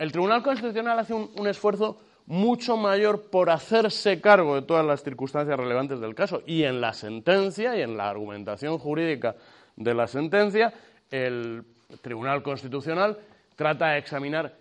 [0.00, 5.60] El Tribunal Constitucional hace un esfuerzo mucho mayor por hacerse cargo de todas las circunstancias
[5.60, 6.42] relevantes del caso.
[6.46, 9.36] Y en la sentencia y en la argumentación jurídica
[9.76, 10.72] de la sentencia,
[11.10, 11.64] el
[12.00, 13.18] Tribunal Constitucional
[13.56, 14.56] trata de examinar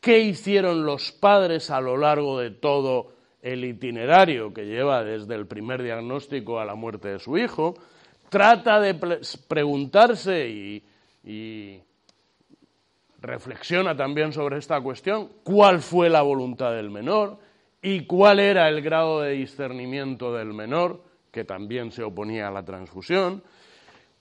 [0.00, 5.46] qué hicieron los padres a lo largo de todo el itinerario que lleva desde el
[5.46, 7.76] primer diagnóstico a la muerte de su hijo,
[8.28, 8.94] trata de
[9.46, 10.48] preguntarse
[11.22, 11.80] y
[13.20, 17.38] reflexiona también sobre esta cuestión, cuál fue la voluntad del menor
[17.82, 22.64] y cuál era el grado de discernimiento del menor, que también se oponía a la
[22.64, 23.42] transfusión,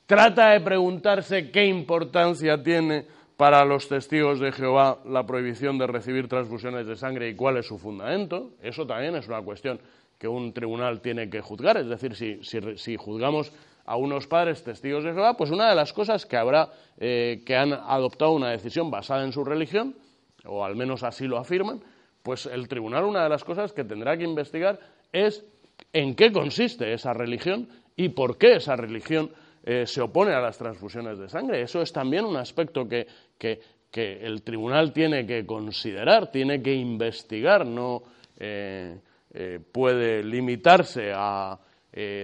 [0.06, 3.06] trata de preguntarse qué importancia tiene
[3.38, 7.68] para los testigos de Jehová la prohibición de recibir transfusiones de sangre y cuál es
[7.68, 8.54] su fundamento.
[8.62, 9.80] Eso también es una cuestión
[10.18, 11.78] que un tribunal tiene que juzgar.
[11.78, 13.54] Es decir, si, si juzgamos
[13.88, 16.70] a unos padres testigos de Jehová, pues una de las cosas que habrá,
[17.00, 19.96] eh, que han adoptado una decisión basada en su religión,
[20.46, 21.82] o al menos así lo afirman,
[22.22, 24.78] pues el tribunal una de las cosas que tendrá que investigar
[25.14, 25.46] es
[25.94, 29.32] en qué consiste esa religión y por qué esa religión
[29.64, 31.62] eh, se opone a las transfusiones de sangre.
[31.62, 33.08] Eso es también un aspecto que,
[33.94, 38.04] el tribunal tiene que considerar, tiene que investigar, no
[38.38, 39.00] eh,
[39.72, 41.58] puede limitarse a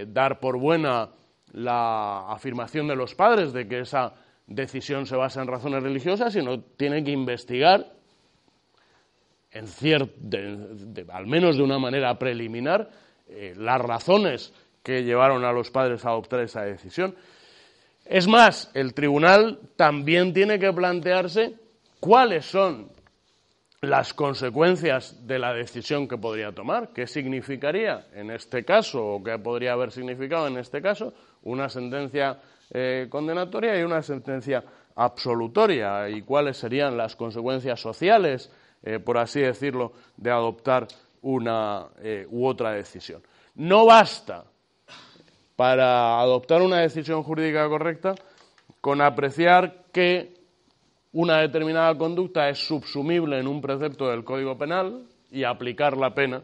[0.06, 1.08] dar por buena
[1.54, 4.12] la afirmación de los padres de que esa
[4.46, 7.92] decisión se basa en razones religiosas, sino tienen que investigar,
[9.52, 9.66] en
[11.12, 12.90] al menos de una manera preliminar,
[13.28, 17.14] eh, las razones que llevaron a los padres a adoptar esa decisión.
[18.04, 21.54] Es más, el tribunal también tiene que plantearse
[22.00, 22.88] cuáles son
[23.80, 29.38] las consecuencias de la decisión que podría tomar, qué significaría en este caso o qué
[29.38, 32.38] podría haber significado en este caso una sentencia
[32.70, 34.64] eh, condenatoria y una sentencia
[34.96, 38.50] absolutoria y cuáles serían las consecuencias sociales,
[38.82, 40.88] eh, por así decirlo, de adoptar
[41.22, 43.22] una eh, u otra decisión.
[43.54, 44.44] No basta
[45.56, 48.14] para adoptar una decisión jurídica correcta
[48.80, 50.34] con apreciar que
[51.12, 56.42] una determinada conducta es subsumible en un precepto del Código Penal y aplicar la pena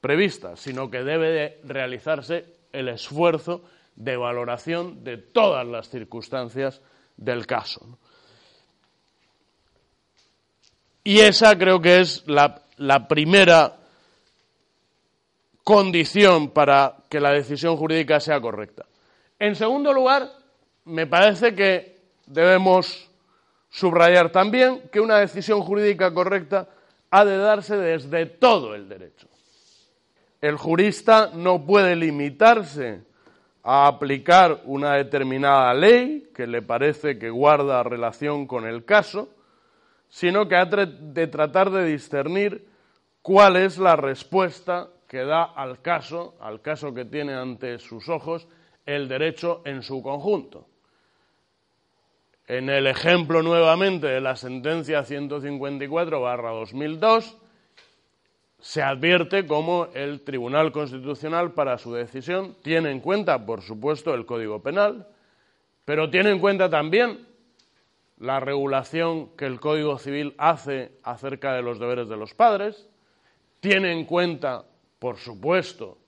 [0.00, 3.62] prevista, sino que debe de realizarse el esfuerzo
[3.98, 6.80] de valoración de todas las circunstancias
[7.16, 7.98] del caso.
[11.02, 12.62] Y esa creo que es la,
[13.08, 13.76] primera
[15.64, 18.86] condición para que la decisión jurídica sea correcta.
[19.38, 20.30] En segundo lugar,
[20.84, 23.10] me parece que debemos
[23.68, 26.68] subrayar también que una decisión jurídica correcta
[27.10, 29.26] ha de darse desde todo el derecho.
[30.40, 33.07] El jurista no puede limitarse
[33.70, 39.28] a aplicar una determinada ley que le parece que guarda relación con el caso,
[40.08, 42.66] sino que ha de tratar de discernir
[43.20, 48.48] cuál es la respuesta que da al caso, al caso que tiene ante sus ojos
[48.86, 50.66] el derecho en su conjunto.
[52.46, 57.36] En el ejemplo nuevamente de la sentencia 154-2002,
[58.60, 64.26] se advierte cómo el Tribunal Constitucional para su decisión tiene en cuenta, por supuesto, el
[64.26, 65.06] Código Penal,
[65.84, 67.26] pero tiene en cuenta también
[68.18, 72.88] la regulación que el Código Civil hace acerca de los deberes de los padres,
[73.60, 74.64] tiene en cuenta,
[74.98, 75.98] por supuesto,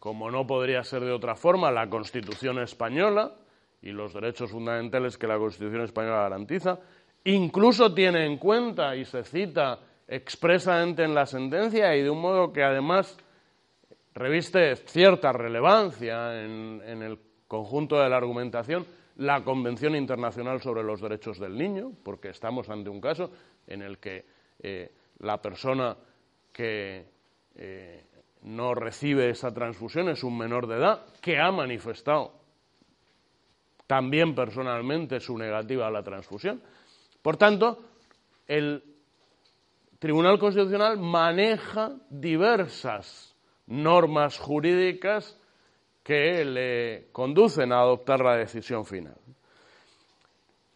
[0.00, 3.32] como no podría ser de otra forma, la Constitución española
[3.80, 6.80] y los derechos fundamentales que la Constitución española garantiza,
[7.24, 9.78] incluso tiene en cuenta y se cita
[10.10, 13.16] expresamente en la sentencia y de un modo que además
[14.12, 18.84] reviste cierta relevancia en, el conjunto de la argumentación
[19.18, 23.30] la Convención Internacional sobre los Derechos del Niño, porque estamos ante un caso
[23.66, 24.24] en el que
[24.58, 25.96] eh, la persona
[26.52, 27.06] que
[27.54, 28.04] eh,
[28.42, 32.32] no recibe esa transfusión es un menor de edad que ha manifestado
[33.86, 36.62] también personalmente su negativa a la transfusión.
[37.22, 37.78] Por tanto,
[38.48, 38.89] el
[40.00, 43.36] Tribunal Constitucional maneja diversas
[43.66, 45.38] normas jurídicas
[46.02, 49.18] que le conducen a adoptar la decisión final.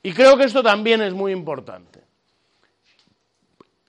[0.03, 2.03] Y creo que esto también es muy importante.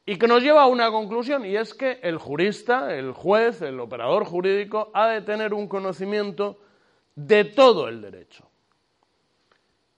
[0.06, 3.82] Y que nos lleva a una conclusión, y es que el jurista, el juez, el
[3.82, 6.60] operador jurídico, ha de tener un conocimiento
[7.14, 8.48] de todo el derecho.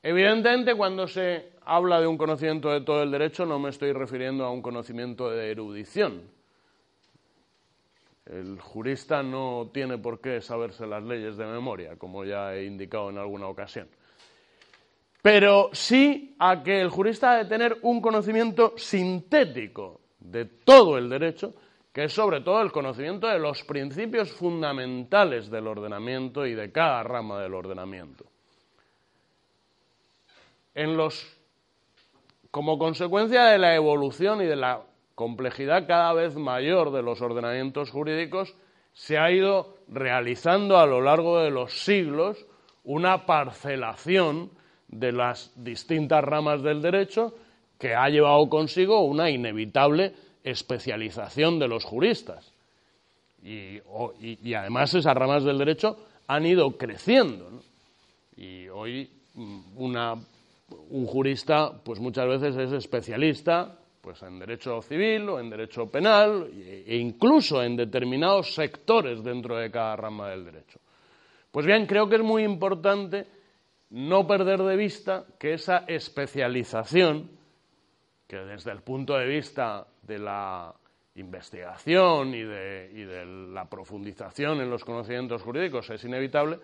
[0.08, 4.46] Evidentemente, cuando se habla de un conocimiento de todo el derecho, no me estoy refiriendo
[4.46, 6.22] a un conocimiento de erudición.
[8.26, 13.10] El jurista no tiene por qué saberse las leyes de memoria, como ya he indicado
[13.10, 13.90] en alguna ocasión.
[15.22, 21.10] Pero sí a que el jurista ha de tener un conocimiento sintético de todo el
[21.10, 21.54] derecho,
[21.92, 27.04] que es sobre todo el conocimiento de los principios fundamentales del ordenamiento y de cada
[27.04, 28.24] rama del ordenamiento.
[30.78, 31.26] En los
[32.52, 34.84] como consecuencia de la evolución y de la
[35.16, 38.54] complejidad cada vez mayor de los ordenamientos jurídicos,
[38.94, 42.46] se ha ido realizando a lo largo de los siglos
[42.84, 44.52] una parcelación
[44.88, 47.34] de las distintas ramas del derecho
[47.80, 50.14] que ha llevado consigo una inevitable
[50.44, 52.54] especialización de los juristas.
[53.42, 53.82] Y,
[54.54, 55.98] además esas ramas del derecho
[56.28, 57.50] han ido creciendo.
[58.36, 60.16] Y hoy mm, una
[60.90, 66.50] un jurista, pues muchas veces es especialista pues en derecho civil o en derecho penal
[66.54, 70.80] e incluso en determinados sectores dentro de cada rama del derecho.
[71.52, 73.28] Pues bien, creo que es muy importante
[73.90, 77.30] no perder de vista que esa especialización,
[78.28, 80.74] que desde el punto de vista de la
[81.16, 86.60] investigación y de, la profundización en los conocimientos jurídicos es inevitable,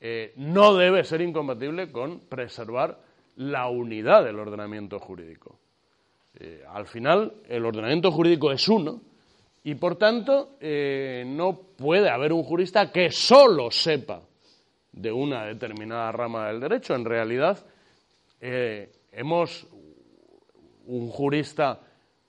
[0.00, 3.09] eh, no debe ser incompatible con preservar
[3.40, 5.58] la unidad del ordenamiento jurídico.
[6.38, 9.00] Eh, al final, el ordenamiento jurídico es uno
[9.64, 14.20] y, por tanto, eh, no puede haber un jurista que solo sepa
[14.92, 16.94] de una determinada rama del derecho.
[16.94, 17.64] En realidad,
[18.42, 19.66] eh, hemos
[20.86, 21.80] un jurista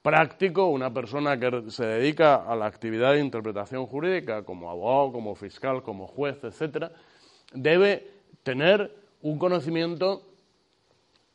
[0.01, 5.36] práctico, una persona que se dedica a la actividad de interpretación jurídica, como abogado, como
[5.36, 6.89] fiscal, como juez, etcétera,
[7.53, 8.07] debe
[8.43, 10.30] tener un conocimiento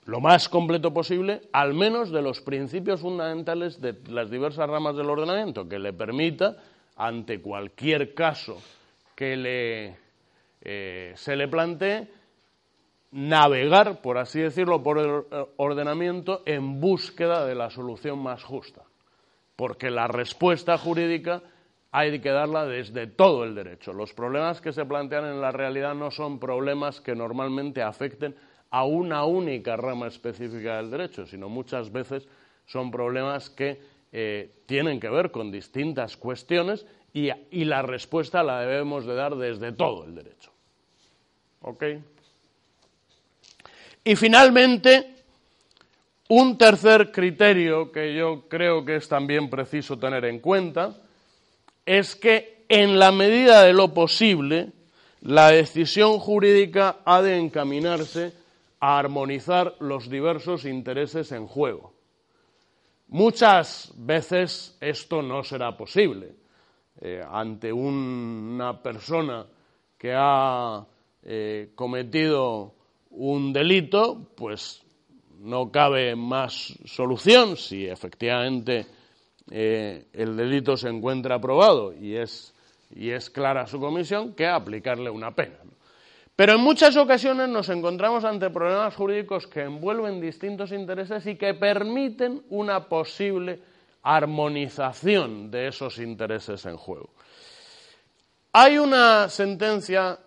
[0.07, 5.11] lo más completo posible, al menos de los principios fundamentales de las diversas ramas del
[5.11, 6.57] ordenamiento, que le permita,
[6.97, 8.63] ante cualquier caso
[9.17, 9.95] que
[10.63, 12.09] eh, se le plantee,
[13.11, 15.25] navegar, por así decirlo, por el
[15.57, 18.83] ordenamiento en búsqueda de la solución más justa.
[19.57, 21.43] Porque la respuesta jurídica
[21.91, 23.93] hay que darla desde todo el derecho.
[23.93, 28.37] Los problemas que se plantean en la realidad no son problemas que normalmente afecten
[28.71, 32.27] a una única rama específica del derecho, sino muchas veces
[32.67, 33.81] son problemas que
[34.13, 39.37] eh, tienen que ver con distintas cuestiones y, y, la respuesta la debemos de dar
[39.37, 40.51] desde todo el derecho.
[41.63, 41.85] ¿Ok?
[44.05, 45.15] Y finalmente,
[46.29, 50.97] un tercer criterio que yo creo que es también preciso tener en cuenta
[51.85, 54.73] es que en la medida de lo posible
[55.21, 58.33] la decisión jurídica ha de encaminarse
[58.81, 61.93] a armonizar los diversos intereses en juego.
[63.09, 66.35] Muchas veces esto no será posible.
[67.01, 69.47] Eh, ante una persona
[69.99, 70.85] que ha
[71.23, 72.75] eh, cometido
[73.11, 74.83] un delito, pues
[75.41, 78.87] no cabe más solución si efectivamente
[79.51, 82.55] eh, el delito se encuentra aprobado y es,
[82.95, 85.57] y es clara su comisión que aplicarle una pena.
[86.37, 91.55] Pero en muchas ocasiones nos encontramos ante problemas jurídicos que envuelven distintos intereses y que
[91.55, 93.61] permiten una posible
[94.03, 97.09] armonización de esos intereses en juego.
[98.53, 100.19] Hay una sentencia,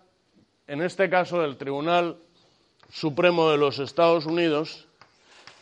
[0.65, 2.17] en este caso del Tribunal
[2.91, 4.87] Supremo de los Estados Unidos,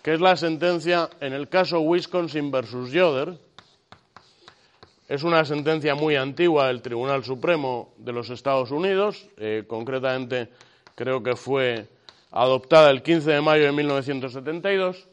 [0.01, 3.37] que es la sentencia en el caso Wisconsin versus Yoder,
[5.07, 10.49] es una sentencia muy antigua del Tribunal Supremo de los Estados Unidos, eh, concretamente
[10.95, 11.87] creo que fue
[12.31, 15.07] adoptada el 15 de mayo de 1972,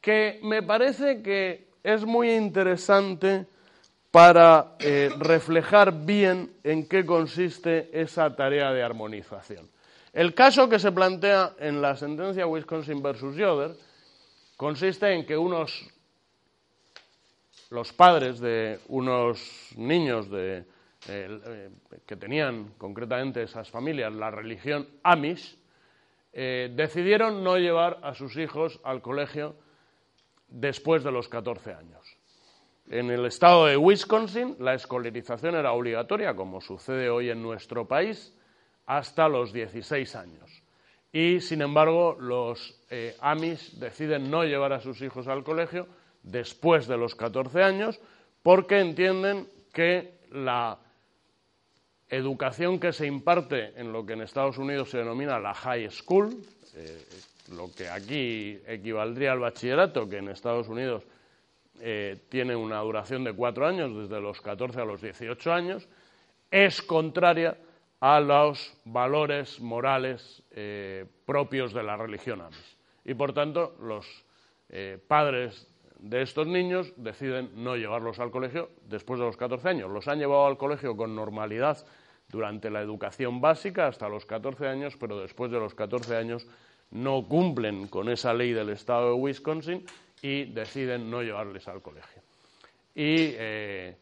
[0.00, 3.46] que me parece que es muy interesante
[4.10, 9.70] para eh, reflejar bien en qué consiste esa tarea de armonización.
[10.12, 13.74] El caso que se plantea en la sentencia Wisconsin versus Yoder
[14.58, 15.91] consiste en que unos
[17.72, 20.62] los padres de unos niños eh,
[21.08, 21.70] eh,
[22.06, 25.58] que tenían concretamente esas familias la religión Amish,
[26.34, 29.56] eh, decidieron no llevar a sus hijos al colegio
[30.48, 32.18] después de los 14 años.
[32.90, 38.36] En el estado de Wisconsin la escolarización era obligatoria, como sucede hoy en nuestro país,
[38.84, 40.62] hasta los 16 años.
[41.10, 42.82] Y, sin embargo, los
[43.20, 45.86] Amish deciden no llevar a sus hijos al colegio
[46.22, 48.00] después de los 14 años
[48.42, 50.78] porque entienden que la
[52.08, 56.36] educación que se imparte en lo que en Estados Unidos se denomina la high school,
[56.74, 57.04] eh,
[57.56, 61.04] lo que aquí equivaldría al bachillerato, que en Estados Unidos
[61.80, 65.88] eh, tiene una duración de cuatro años, desde los 14 a los 18 años,
[66.50, 67.56] es contraria
[68.00, 72.76] a los valores morales eh, propios de la religión Amish.
[73.04, 74.06] Y por tanto, los
[75.06, 75.68] padres
[76.02, 79.90] de estos niños deciden no llevarlos al colegio después de los 14 años.
[79.90, 81.78] Los han llevado al colegio con normalidad
[82.28, 86.46] durante la educación básica hasta los 14 años, pero después de los 14 años
[86.90, 89.84] no cumplen con esa ley del estado de Wisconsin
[90.20, 92.20] y deciden no llevarles al colegio.
[92.94, 93.96] Y eh,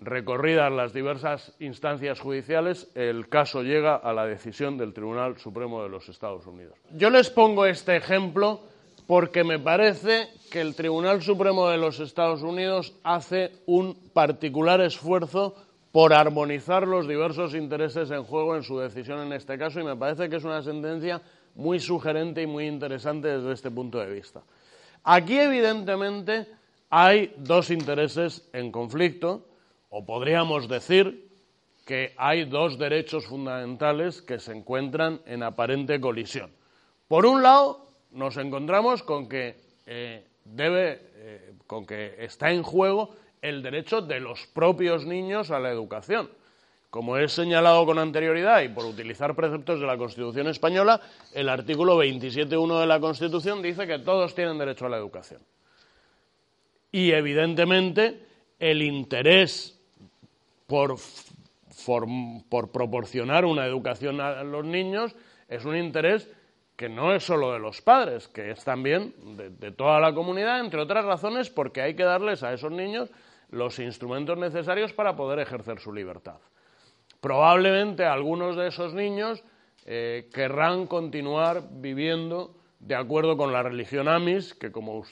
[0.00, 5.90] recorridas las diversas instancias judiciales, el caso llega a la decisión del Tribunal Supremo de
[5.90, 6.78] los Estados Unidos.
[6.92, 8.62] Yo les pongo este ejemplo
[9.06, 15.54] porque me parece que el Tribunal Supremo de los Estados Unidos hace un particular esfuerzo
[15.92, 19.96] por armonizar los diversos intereses en juego en su decisión en este caso y me
[19.96, 21.22] parece que es una sentencia
[21.54, 24.42] muy sugerente y muy interesante desde este punto de vista.
[25.04, 26.48] Aquí, evidentemente,
[26.90, 29.46] hay dos intereses en conflicto,
[29.90, 31.28] o podríamos decir
[31.84, 36.50] que hay dos derechos fundamentales que se encuentran en aparente colisión.
[37.06, 39.56] Por un lado, nos encontramos con que
[39.86, 45.58] eh, debe, eh, con que está en juego el derecho de los propios niños a
[45.58, 46.30] la educación.
[46.88, 51.00] Como he señalado con anterioridad y por utilizar preceptos de la Constitución española,
[51.32, 55.40] el artículo 27.1 de la Constitución dice que todos tienen derecho a la educación.
[56.92, 58.20] Y evidentemente
[58.60, 59.76] el interés
[60.68, 60.96] por,
[62.48, 65.16] por proporcionar una educación a los niños
[65.48, 66.28] es un interés
[66.76, 70.80] que no es solo de los padres, que es también de, toda la comunidad, entre
[70.80, 73.10] otras razones porque hay que darles a esos niños
[73.50, 76.38] los instrumentos necesarios para poder ejercer su libertad.
[77.20, 79.44] Probablemente algunos de esos niños
[79.86, 85.04] eh, querrán continuar viviendo de acuerdo con la religión Amis, que como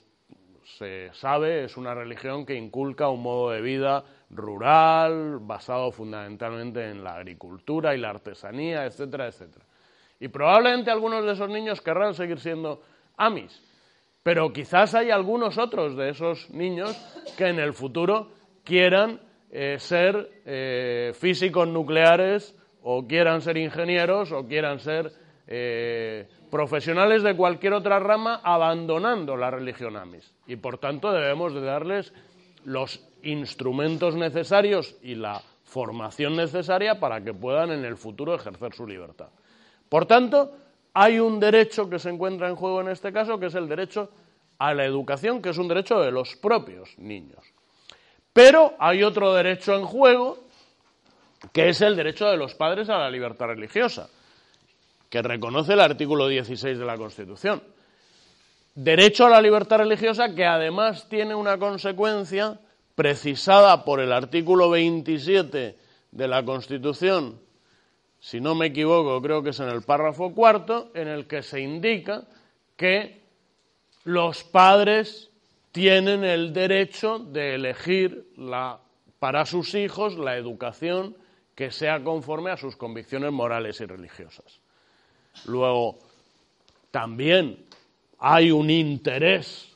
[0.65, 7.05] se sabe es una religión que inculca un modo de vida rural, basado fundamentalmente en
[7.05, 9.65] la agricultura y la artesanía, etcétera, etcétera.
[10.23, 12.81] Y probablemente algunos de esos niños querrán seguir siendo
[13.17, 13.61] amis.
[14.23, 16.97] Pero quizás hay algunos otros de esos niños
[17.37, 18.31] que en el futuro
[18.63, 19.21] quieran
[19.51, 25.13] eh, ser eh, físicos nucleares o quieran ser ingenieros o quieran ser
[25.49, 30.37] eh, profesionales de cualquier otra rama abandonando la religión amis.
[30.47, 32.13] Y por tanto debemos de darles
[32.65, 38.87] los instrumentos necesarios y la formación necesaria para que puedan en el futuro ejercer su
[38.87, 39.31] libertad.
[39.93, 40.57] Por tanto,
[40.95, 44.09] hay un derecho que se encuentra en juego en este caso, que es el derecho
[44.57, 47.45] a la educación, que es un derecho de los propios niños.
[48.33, 50.45] Pero hay otro derecho en juego,
[51.53, 54.09] que es el derecho de los padres a la libertad religiosa,
[55.11, 57.63] que reconoce el artículo 16 de la Constitución.
[58.75, 62.59] derecho a la libertad religiosa que además tiene una consecuencia
[62.95, 65.77] precisada por el artículo 27
[66.13, 67.43] de la Constitución,
[68.23, 71.61] si no me equivoco, creo que es en el párrafo cuarto, en el que se
[71.61, 72.23] indica
[72.77, 73.21] que
[74.05, 75.29] los padres
[75.73, 78.33] tienen el derecho de elegir
[79.19, 81.17] para sus hijos la educación
[81.57, 84.61] que sea conforme a sus convicciones morales y religiosas.
[85.47, 85.99] Luego,
[86.93, 87.67] también
[88.21, 89.69] hay un interés,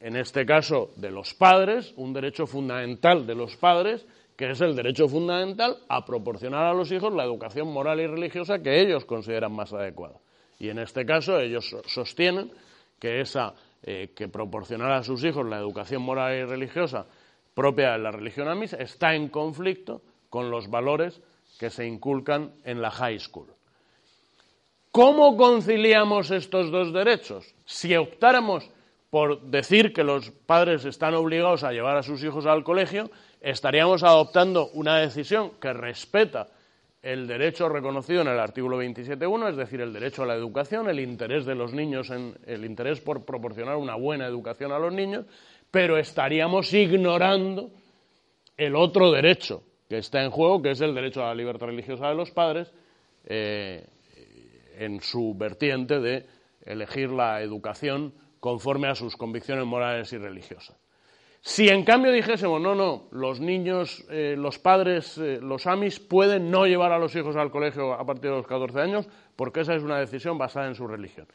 [0.00, 4.04] en este caso de los padres, un derecho fundamental de los padres,
[4.42, 8.58] que es el derecho fundamental a proporcionar a los hijos la educación moral y religiosa
[8.58, 10.18] que ellos consideran más adecuada.
[10.58, 12.50] Y en este caso ellos sostienen
[12.98, 17.06] que esa eh, que proporcionar a sus hijos la educación moral y religiosa
[17.54, 21.20] propia de la religión amis está en conflicto con los valores
[21.60, 23.46] que se inculcan en la high school.
[24.90, 27.54] ¿Cómo conciliamos estos dos derechos?
[27.64, 28.68] Si optáramos
[29.08, 33.10] por decir que los padres están obligados a llevar a sus hijos al colegio,
[33.42, 36.48] estaríamos adoptando una decisión que respeta
[37.02, 41.00] el derecho reconocido en el artículo 27.1, es decir, el derecho a la educación, el
[41.00, 45.26] interés de los niños, en, el interés por proporcionar una buena educación a los niños,
[45.72, 47.70] pero estaríamos ignorando
[48.56, 52.08] el otro derecho que está en juego, que es el derecho a la libertad religiosa
[52.08, 52.72] de los padres,
[53.24, 53.84] eh,
[54.78, 56.26] en su vertiente de
[56.64, 60.76] elegir la educación conforme a sus convicciones morales y religiosas.
[61.44, 66.52] Si en cambio dijésemos, no, no, los niños, eh, los padres, eh, los amis pueden
[66.52, 69.74] no llevar a los hijos al colegio a partir de los 14 años porque esa
[69.74, 71.26] es una decisión basada en su religión.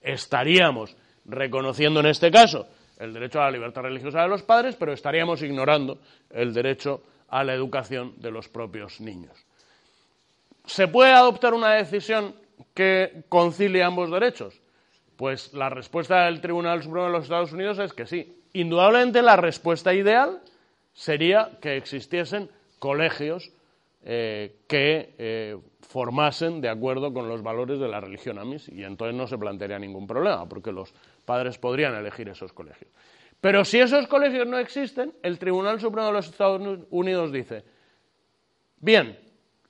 [0.00, 0.96] Estaríamos
[1.26, 2.66] reconociendo en este caso
[2.98, 6.00] el derecho a la libertad religiosa de los padres, pero estaríamos ignorando
[6.30, 9.46] el derecho a la educación de los propios niños.
[10.66, 12.34] ¿Se puede adoptar una decisión
[12.74, 14.60] que concilie ambos derechos?
[15.16, 18.41] Pues la respuesta del Tribunal Supremo de los Estados Unidos es que sí.
[18.54, 20.40] Indudablemente la respuesta ideal
[20.92, 23.50] sería que existiesen colegios
[24.04, 29.14] eh, que eh, formasen de acuerdo con los valores de la religión amis y entonces
[29.14, 30.92] no se plantearía ningún problema porque los
[31.24, 32.90] padres podrían elegir esos colegios.
[33.40, 37.64] Pero si esos colegios no existen, el Tribunal Supremo de los Estados Unidos dice,
[38.78, 39.18] bien,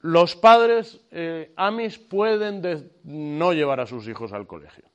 [0.01, 2.63] los padres eh, amis pueden
[3.05, 4.92] no llevar a sus hijos al colegio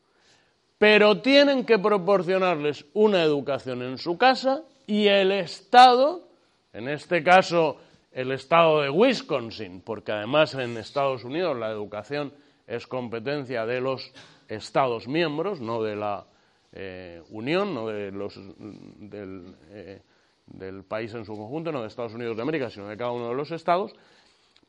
[0.78, 6.28] pero tienen que proporcionarles una educación en su casa y el Estado,
[6.74, 7.78] en este caso
[8.12, 12.34] el Estado de Wisconsin, porque además en Estados Unidos la educación
[12.66, 14.12] es competencia de los
[14.48, 16.26] Estados miembros, no de la
[16.72, 20.02] eh, Unión, no de los, del, eh,
[20.46, 23.30] del país en su conjunto, no de Estados Unidos de América, sino de cada uno
[23.30, 23.94] de los estados,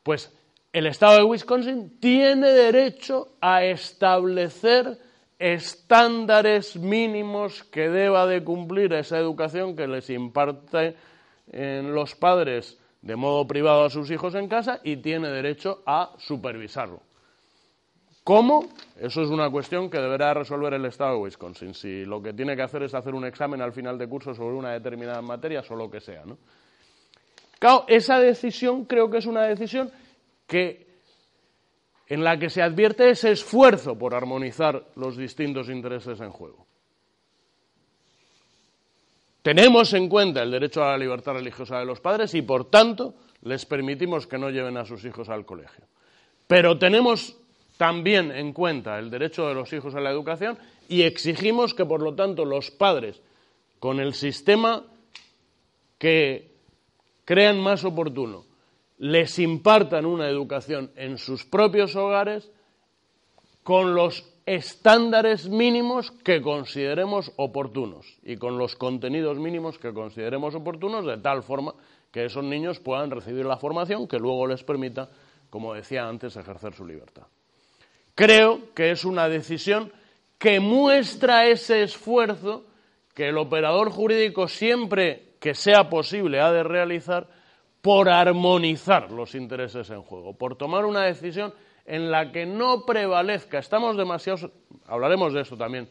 [0.02, 0.32] pues
[0.72, 4.98] el Estado de Wisconsin tiene derecho a establecer
[5.38, 10.96] estándares mínimos que deba de cumplir esa educación que les imparte
[11.50, 16.14] en los padres de modo privado a sus hijos en casa y tiene derecho a
[16.18, 17.02] supervisarlo.
[18.24, 18.68] ¿Cómo?
[19.00, 21.72] Eso es una cuestión que deberá resolver el Estado de Wisconsin.
[21.72, 24.54] Si lo que tiene que hacer es hacer un examen al final de curso sobre
[24.54, 26.26] una determinada materia, o lo que sea.
[26.26, 26.36] ¿no?
[27.58, 29.90] Claro, esa decisión creo que es una decisión
[30.46, 30.87] que
[32.08, 36.66] en la que se advierte ese esfuerzo por armonizar los distintos intereses en juego.
[39.42, 43.14] Tenemos en cuenta el derecho a la libertad religiosa de los padres y, por tanto,
[43.42, 45.84] les permitimos que no lleven a sus hijos al colegio.
[46.46, 47.36] Pero tenemos
[47.76, 52.02] también en cuenta el derecho de los hijos a la educación y exigimos que, por
[52.02, 53.20] lo tanto, los padres,
[53.78, 54.82] con el sistema
[55.98, 56.50] que
[57.24, 58.47] crean más oportuno,
[58.98, 62.50] les impartan una educación en sus propios hogares
[63.62, 71.04] con los estándares mínimos que consideremos oportunos y con los contenidos mínimos que consideremos oportunos
[71.04, 71.74] de tal forma
[72.10, 75.10] que esos niños puedan recibir la formación que luego les permita,
[75.50, 77.24] como decía antes, ejercer su libertad.
[78.14, 79.92] Creo que es una decisión
[80.38, 82.64] que muestra ese esfuerzo
[83.14, 87.28] que el operador jurídico siempre que sea posible ha de realizar
[87.88, 91.54] por armonizar los intereses en juego, por tomar una decisión
[91.86, 93.58] en la que no prevalezca.
[93.58, 94.52] Estamos demasiado.
[94.84, 95.88] Hablaremos de esto también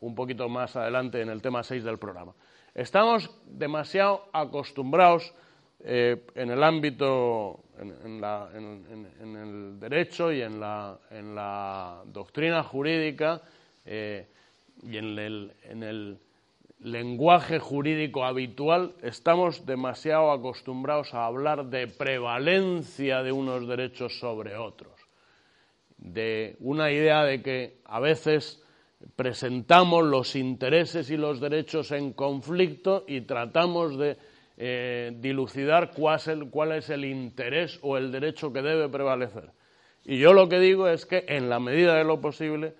[0.00, 2.32] un poquito más adelante en el tema 6 del programa.
[2.74, 5.34] Estamos demasiado acostumbrados
[5.80, 13.42] eh, en el ámbito, en, el derecho y en la, doctrina jurídica
[13.84, 14.26] eh,
[14.82, 16.18] y en el
[16.82, 24.92] lenguaje jurídico habitual estamos demasiado acostumbrados a hablar de prevalencia de unos derechos sobre otros,
[25.98, 28.62] de una idea de que a veces
[29.16, 34.16] presentamos los intereses y los derechos en conflicto y tratamos de
[34.56, 39.50] eh, dilucidar cuál es, el, interés o el derecho que debe prevalecer.
[40.04, 42.74] Y yo lo que digo es que, en la medida de lo posible,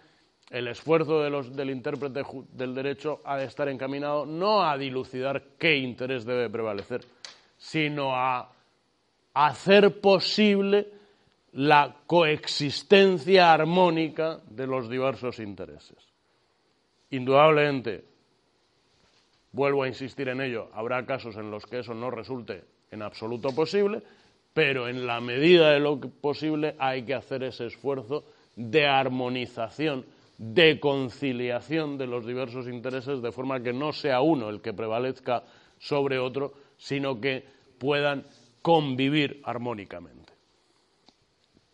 [0.51, 2.23] el esfuerzo del intérprete
[2.53, 7.03] del derecho ha de estar encaminado no a dilucidar qué interés debe prevalecer,
[7.57, 8.51] sino a
[9.33, 10.89] hacer posible
[11.53, 15.99] la coexistencia armónica de los diversos intereses.
[17.11, 18.05] Indudablemente,
[19.53, 23.55] vuelvo a insistir en ello, habrá casos en los que eso no resulte en absoluto
[23.55, 24.03] posible,
[24.53, 28.25] pero en la medida de lo posible hay que hacer ese esfuerzo
[28.57, 30.05] de armonización,
[30.41, 35.43] de conciliación de los diversos intereses, de forma que no sea uno el que prevalezca
[35.78, 37.45] sobre otro, sino que
[37.76, 38.24] puedan
[38.62, 40.32] convivir armónicamente.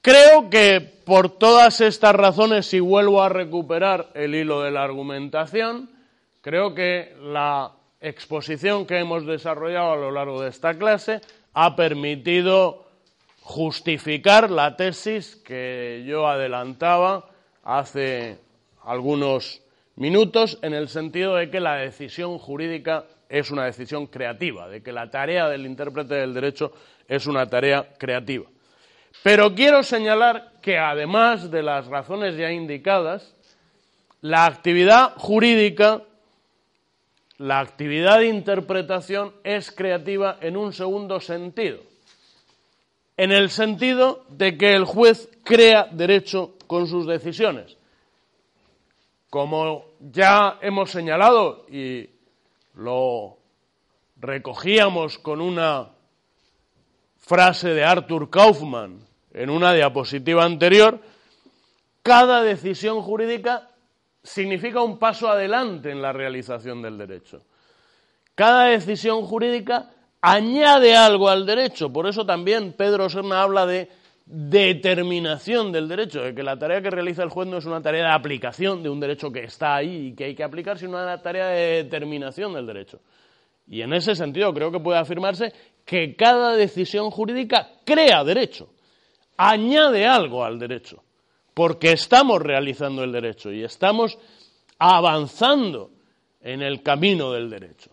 [0.03, 5.89] Creo que por todas estas razones, si vuelvo a recuperar el hilo de la argumentación,
[6.41, 11.21] creo que la exposición que hemos desarrollado a lo largo de esta clase
[11.55, 12.85] ha permitido
[13.43, 17.31] justificar la tesis que yo adelantaba
[17.63, 18.45] hace
[18.87, 19.61] algunos
[19.97, 24.93] minutos en el sentido de que la decisión jurídica es una decisión creativa, de que
[24.93, 26.73] la tarea del intérprete del derecho
[27.09, 28.47] es una tarea creativa.
[29.23, 33.35] Pero quiero señalar que además de las razones ya indicadas,
[34.21, 36.03] la actividad jurídica,
[37.39, 41.81] la actividad de interpretación es creativa en un segundo sentido,
[43.17, 47.76] en el sentido de que el juez crea derecho con sus decisiones.
[49.31, 52.09] Como ya hemos señalado y
[52.75, 53.39] lo
[54.17, 55.91] recogíamos con una
[57.19, 59.01] frase de Arthur Kaufman
[59.33, 61.01] en una diapositiva anterior,
[62.03, 63.71] cada decisión jurídica
[64.23, 67.43] significa un paso adelante en la realización del derecho.
[68.35, 71.93] Cada decisión jurídica añade algo al derecho.
[71.93, 73.91] Por eso también Pedro Serna habla de
[74.27, 78.09] determinación del derecho, de que la tarea que realiza el juez no es una tarea
[78.09, 81.23] de aplicación de un derecho que está ahí y que hay que aplicar, sino una
[81.23, 83.01] tarea de determinación del derecho.
[83.69, 85.53] Y en ese sentido creo que puede afirmarse
[85.85, 88.69] que cada decisión jurídica crea derecho
[89.37, 91.05] añade algo al derecho,
[91.55, 94.19] porque estamos realizando el derecho y estamos
[94.79, 95.91] avanzando
[96.41, 97.91] en el camino del derecho.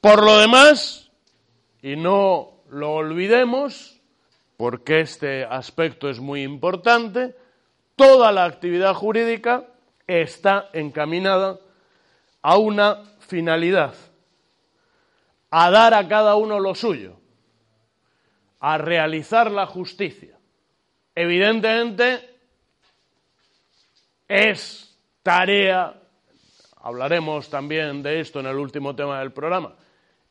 [0.00, 1.10] Por lo demás,
[1.82, 3.93] y no lo olvidemos,
[4.56, 7.36] porque este aspecto es muy importante,
[7.96, 9.66] toda la actividad jurídica
[10.06, 11.58] está encaminada
[12.42, 13.94] a una finalidad,
[15.50, 17.24] a dar a cada uno lo suyo
[18.66, 20.38] a realizar la justicia.
[21.14, 22.34] Evidentemente,
[24.26, 26.00] es tarea,
[26.76, 29.76] hablaremos también de esto en el último tema del programa,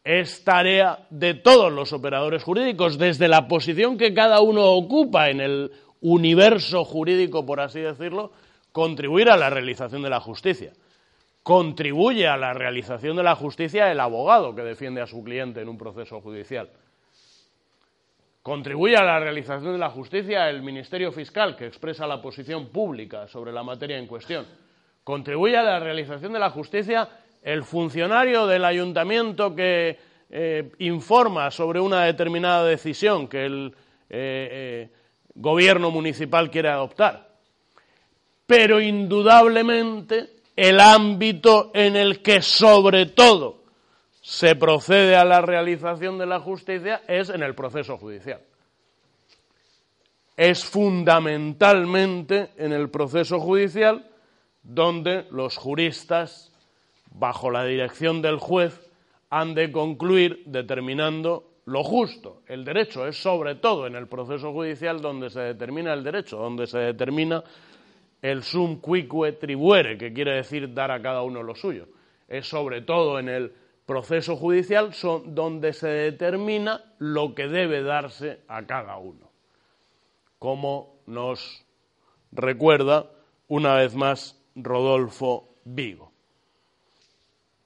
[0.04, 5.40] es tarea de todos los operadores jurídicos, desde la posición que cada uno ocupa en
[5.40, 8.32] el universo jurídico, por así decirlo,
[8.72, 10.74] contribuir a la realización de la justicia.
[11.42, 15.70] Contribuye a la realización de la justicia el abogado que defiende a su cliente en
[15.70, 16.70] un proceso judicial.
[18.42, 23.28] Contribuye a la realización de la justicia el Ministerio Fiscal, que expresa la posición pública
[23.30, 24.46] sobre la materia en cuestión.
[25.06, 27.08] Contribuye a la realización de la justicia
[27.44, 33.76] el funcionario del ayuntamiento que eh, informa sobre una determinada decisión que el
[34.10, 34.90] eh, eh,
[35.36, 37.30] gobierno municipal quiere adoptar.
[38.46, 43.64] Pero indudablemente el ámbito en el que sobre todo
[44.22, 48.42] se procede a la realización de la justicia es en el proceso judicial.
[50.38, 54.10] Es fundamentalmente en el proceso judicial
[54.64, 56.53] donde los juristas,
[57.14, 58.80] bajo la dirección del juez,
[59.30, 62.42] han de concluir determinando lo justo.
[62.48, 66.68] El derecho es sobre todo en el proceso judicial donde se determina el derecho, donde
[66.68, 67.44] se determina
[68.22, 71.88] el sum quique tribuere, que quiere decir dar a cada uno lo suyo.
[72.28, 73.54] Es sobre todo en el
[73.86, 79.30] proceso judicial son donde se determina lo que debe darse a cada uno,
[80.40, 81.66] como nos
[82.32, 83.10] recuerda
[83.48, 86.13] una vez más Rodolfo Vigo.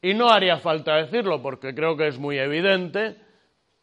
[0.02, 3.16] Y no haría falta decirlo porque creo que es muy evidente,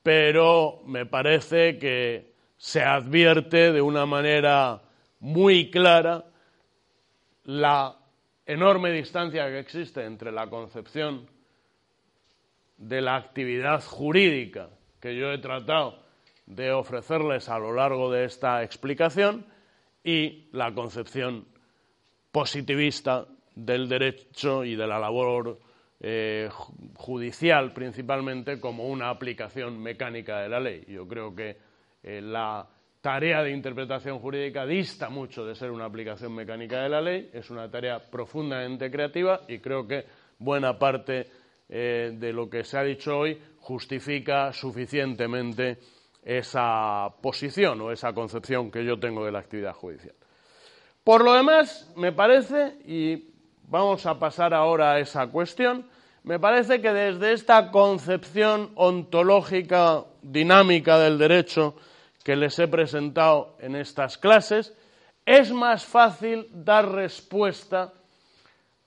[0.02, 4.82] pero me parece que se advierte de una manera
[5.20, 6.24] muy clara
[7.44, 7.96] la
[8.46, 11.26] enorme distancia que existe entre la concepción
[12.76, 14.68] de la actividad jurídica
[15.00, 16.02] que yo he tratado
[16.46, 19.46] de ofrecerles a lo largo de esta explicación
[20.02, 21.46] y la concepción
[22.32, 25.58] positivista del derecho y de la labor
[26.06, 26.50] eh,
[26.96, 30.84] judicial principalmente como una aplicación mecánica de la ley.
[30.86, 31.56] Yo creo que
[32.02, 32.68] eh, la
[33.00, 37.48] tarea de interpretación jurídica dista mucho de ser una aplicación mecánica de la ley, es
[37.48, 40.04] una tarea profundamente creativa y creo que
[40.38, 41.26] buena parte
[41.70, 45.78] eh, de lo que se ha dicho hoy justifica suficientemente
[46.22, 50.14] esa posición o esa concepción que yo tengo de la actividad judicial.
[51.02, 53.30] Por lo demás, me parece, y
[53.68, 55.86] vamos a pasar ahora a esa cuestión,
[56.24, 61.76] me parece que desde esta concepción ontológica dinámica del derecho
[62.24, 64.74] que les he presentado en estas clases,
[65.26, 67.92] es más fácil dar respuesta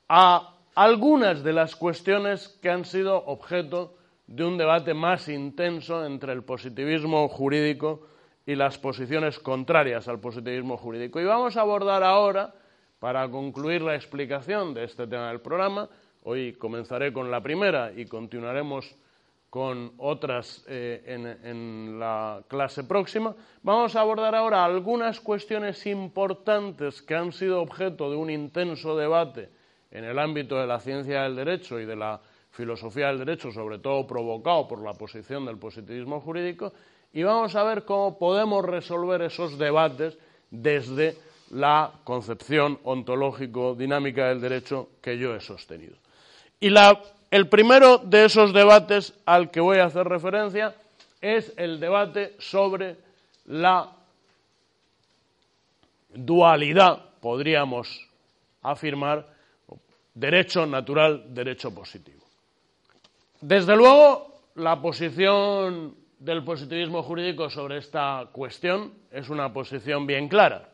[0.09, 6.33] a algunas de las cuestiones que han sido objeto de un debate más intenso entre
[6.33, 8.07] el positivismo jurídico
[8.47, 11.21] y las posiciones contrarias al positivismo jurídico.
[11.21, 12.53] Y vamos a abordar ahora,
[12.99, 15.87] para concluir la explicación de este tema del programa,
[16.29, 18.93] hoy comenzaré con la primera y continuaremos
[19.49, 27.15] con otras eh, en, la clase próxima, vamos a abordar ahora algunas cuestiones importantes que
[27.15, 29.49] han sido objeto de un intenso debate
[29.89, 32.19] en el ámbito de la ciencia del derecho y de la
[32.51, 36.73] filosofía del derecho, sobre todo provocado por la posición del positivismo jurídico,
[37.13, 40.17] y vamos a ver cómo podemos resolver esos debates
[40.51, 41.15] desde
[41.51, 45.95] la concepción ontológico-dinámica del derecho que yo he sostenido.
[46.59, 46.73] Y
[47.29, 50.75] el primero de esos debates al que voy a hacer referencia
[51.21, 52.95] es el debate sobre
[53.45, 53.91] la
[56.09, 58.07] dualidad, podríamos
[58.63, 59.27] afirmar,
[60.13, 62.23] derecho natural, derecho positivo.
[63.39, 70.69] Desde luego, la posición del positivismo jurídico sobre esta cuestión es una posición bien clara.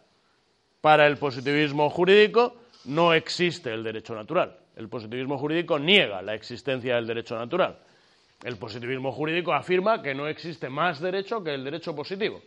[0.80, 2.56] Para el positivismo jurídico
[2.86, 4.63] no existe el derecho natural.
[4.76, 7.78] El positivismo jurídico niega la existencia del derecho natural.
[8.44, 12.42] El positivismo jurídico afirma que no existe más derecho que el derecho positivo.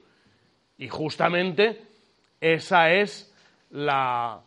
[0.78, 1.80] Y justamente
[2.40, 3.32] esa es
[3.70, 4.42] la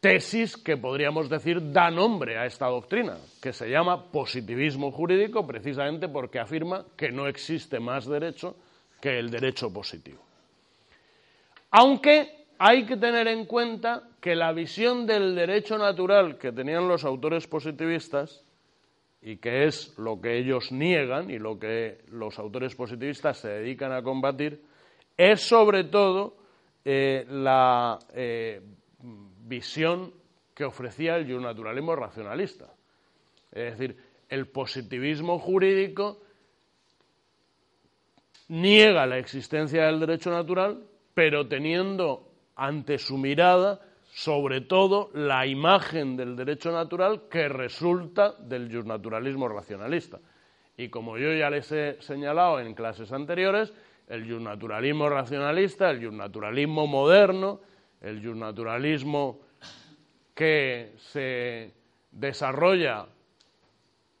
[0.00, 6.08] tesis que podríamos decir da nombre a esta doctrina, que se llama positivismo jurídico precisamente
[6.08, 8.56] porque afirma que no existe más derecho
[9.00, 10.22] que el derecho positivo.
[11.72, 17.04] Aunque hay que tener en cuenta que la visión del derecho natural que tenían los
[17.04, 18.44] autores positivistas,
[19.26, 23.92] y que es lo que ellos niegan y lo que los autores positivistas se dedican
[23.92, 24.62] a combatir,
[25.16, 26.36] es sobre todo
[26.84, 28.60] eh, la eh,
[29.00, 30.12] visión
[30.54, 32.72] que ofrecía el naturalismo racionalista.
[33.50, 33.96] Es decir,
[34.28, 36.20] el positivismo jurídico
[38.48, 40.84] niega la existencia del derecho natural,
[41.14, 43.80] pero teniendo ante su mirada
[44.12, 50.18] sobre todo la imagen del derecho natural que resulta del naturalismo racionalista.
[50.76, 53.72] Y como yo ya les he señalado en clases anteriores,
[54.08, 57.60] el naturalismo racionalista, el naturalismo moderno,
[58.00, 59.40] el naturalismo
[60.34, 61.74] que se
[62.10, 63.06] desarrolla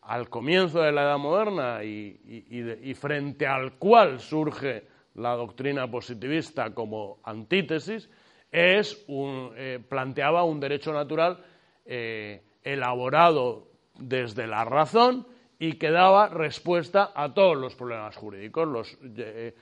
[0.02, 4.84] al comienzo de la Edad Moderna y, frente al cual surge
[5.14, 8.08] la doctrina positivista como antítesis,
[8.56, 11.44] es eh, planteaba un derecho natural
[11.84, 15.26] eh, elaborado desde la razón
[15.58, 18.66] y que daba respuesta a todos los problemas jurídicos.
[18.66, 19.54] Los eh,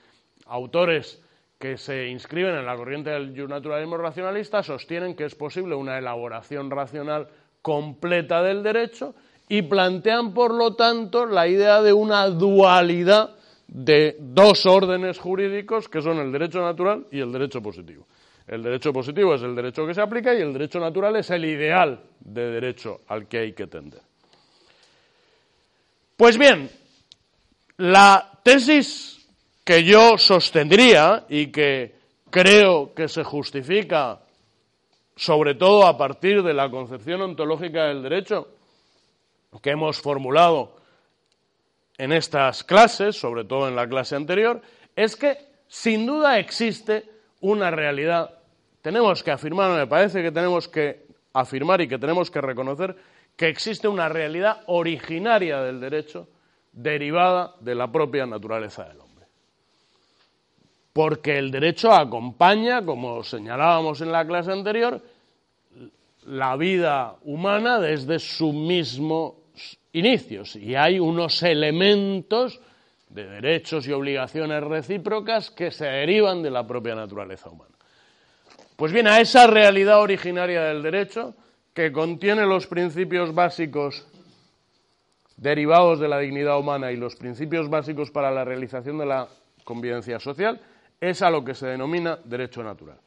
[0.45, 1.21] autores
[1.59, 6.71] que se inscriben en la corriente del naturalismo racionalista sostienen que es posible una elaboración
[6.71, 7.27] racional
[7.61, 9.13] completa del derecho
[9.49, 13.35] y plantean, por lo tanto, la idea de una dualidad
[13.67, 18.07] de dos órdenes jurídicos que son el derecho natural y el derecho positivo.
[18.47, 21.45] El derecho positivo es el derecho que se aplica y el derecho natural es el
[21.45, 24.01] ideal de derecho al que hay que tender.
[26.15, 26.69] Pues bien,
[27.77, 29.27] la tesis
[29.63, 31.95] que yo sostendría y que
[32.29, 34.19] creo que se justifica
[35.15, 38.49] sobre todo a partir de la concepción ontológica del derecho
[39.61, 40.75] que hemos formulado
[41.97, 44.61] en estas clases, sobre todo en la clase anterior,
[44.95, 45.37] es que
[45.67, 47.05] sin duda existe
[47.41, 48.34] una realidad.
[48.85, 52.95] Tenemos que afirmar, me parece que tenemos que afirmar y que tenemos que reconocer
[53.35, 56.27] que existe una realidad originaria del derecho
[56.71, 59.25] derivada de la propia naturaleza del hombre
[60.93, 65.01] porque el derecho acompaña, como señalábamos en la clase anterior,
[66.25, 69.33] la vida humana desde sus mismos
[69.93, 70.55] inicios.
[70.55, 72.61] Y hay unos elementos
[73.09, 77.74] de derechos y obligaciones recíprocas que se derivan de la propia naturaleza humana.
[78.75, 81.33] Pues bien, a esa realidad originaria del derecho,
[81.73, 84.05] que contiene los principios básicos
[85.37, 89.27] derivados de la dignidad humana y los principios básicos para la realización de la
[89.63, 90.59] convivencia social,
[90.99, 92.97] es a lo que se denomina derecho natural.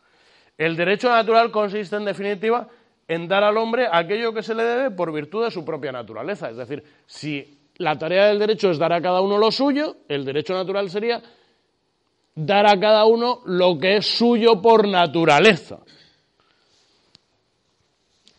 [0.56, 2.68] El derecho natural consiste, en definitiva,
[3.06, 6.50] en dar al hombre aquello que se le debe por virtud de su propia naturaleza.
[6.50, 10.24] Es decir, si la tarea del derecho es dar a cada uno lo suyo, el
[10.24, 11.22] derecho natural sería
[12.38, 15.80] dar a cada uno lo que es suyo por naturaleza.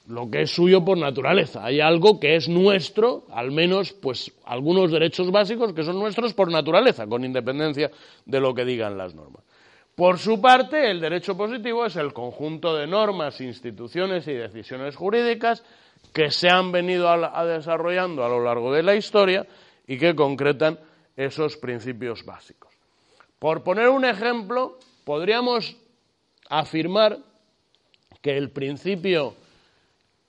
[0.08, 1.66] Lo que es suyo por naturaleza.
[1.66, 6.50] Hay algo que es nuestro, al menos, pues, algunos derechos básicos que son nuestros por
[6.50, 7.92] naturaleza, con independencia
[8.26, 9.44] de lo que digan las normas.
[9.96, 15.62] Por su parte, el derecho positivo es el conjunto de normas, instituciones y decisiones jurídicas
[16.14, 19.46] que se han venido a, desarrollando a lo largo de la historia
[19.86, 20.80] y que concretan
[21.18, 22.69] esos principios básicos.
[23.40, 25.76] Por poner un ejemplo, podríamos
[26.50, 27.20] afirmar
[28.22, 29.36] que el principio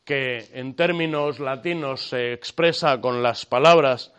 [0.05, 4.13] que en términos latinos se expresa con las palabras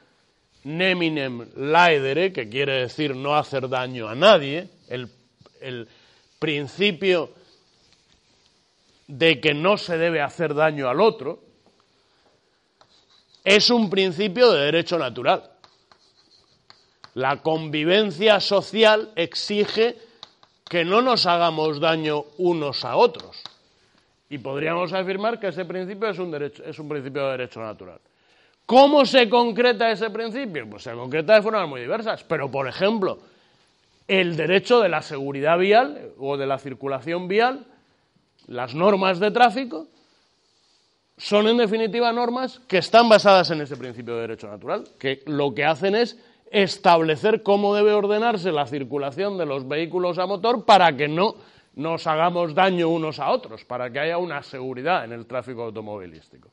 [0.63, 5.09] neminem laedere, que quiere decir no hacer daño a nadie, el
[5.61, 5.87] el
[6.39, 7.29] principio
[9.07, 11.39] de que no se debe hacer daño al otro,
[13.43, 15.50] es un principio de derecho natural.
[17.13, 19.97] La convivencia social exige
[20.69, 23.43] que no nos hagamos daño unos a otros.
[24.29, 27.99] Y podríamos afirmar que ese principio es un, derecho, es un principio de derecho natural.
[28.65, 30.69] ¿Cómo se concreta ese principio?
[30.69, 32.23] Pues se concreta de formas muy diversas.
[32.23, 33.19] Pero, por ejemplo,
[34.07, 37.65] el derecho de la seguridad vial o de la circulación vial,
[38.47, 39.87] las normas de tráfico,
[41.17, 45.53] son en definitiva normas que están basadas en ese principio de derecho natural, que lo
[45.53, 46.17] que hacen es
[46.51, 51.35] establecer cómo debe ordenarse la circulación de los vehículos a motor para que no
[51.75, 56.49] nos hagamos daño unos a otros, para que haya una seguridad en el tráfico automovilístico.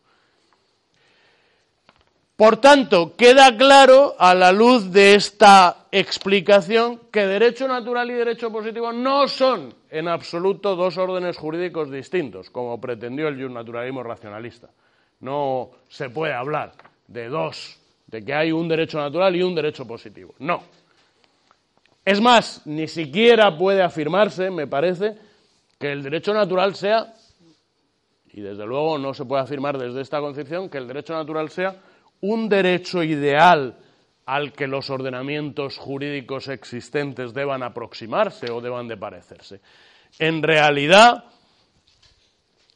[2.36, 8.53] Por tanto, queda claro a la luz de esta explicación que derecho natural y derecho
[8.53, 14.68] positivo no son en absoluto dos órdenes jurídicos distintos, como pretendió el naturalismo racionalista.
[15.18, 16.74] No se puede hablar
[17.09, 17.78] de dos,
[18.09, 20.34] de que hay un derecho natural y un derecho positivo.
[20.40, 20.62] No.
[22.04, 25.14] Es más, ni siquiera puede afirmarse, me parece,
[25.78, 27.14] que el derecho natural sea,
[28.32, 31.76] y desde luego no se puede afirmar desde esta concepción, que el derecho natural sea
[32.22, 33.76] un derecho ideal
[34.24, 39.61] al que los ordenamientos jurídicos existentes deban aproximarse o deban de parecerse.
[40.18, 41.24] En realidad,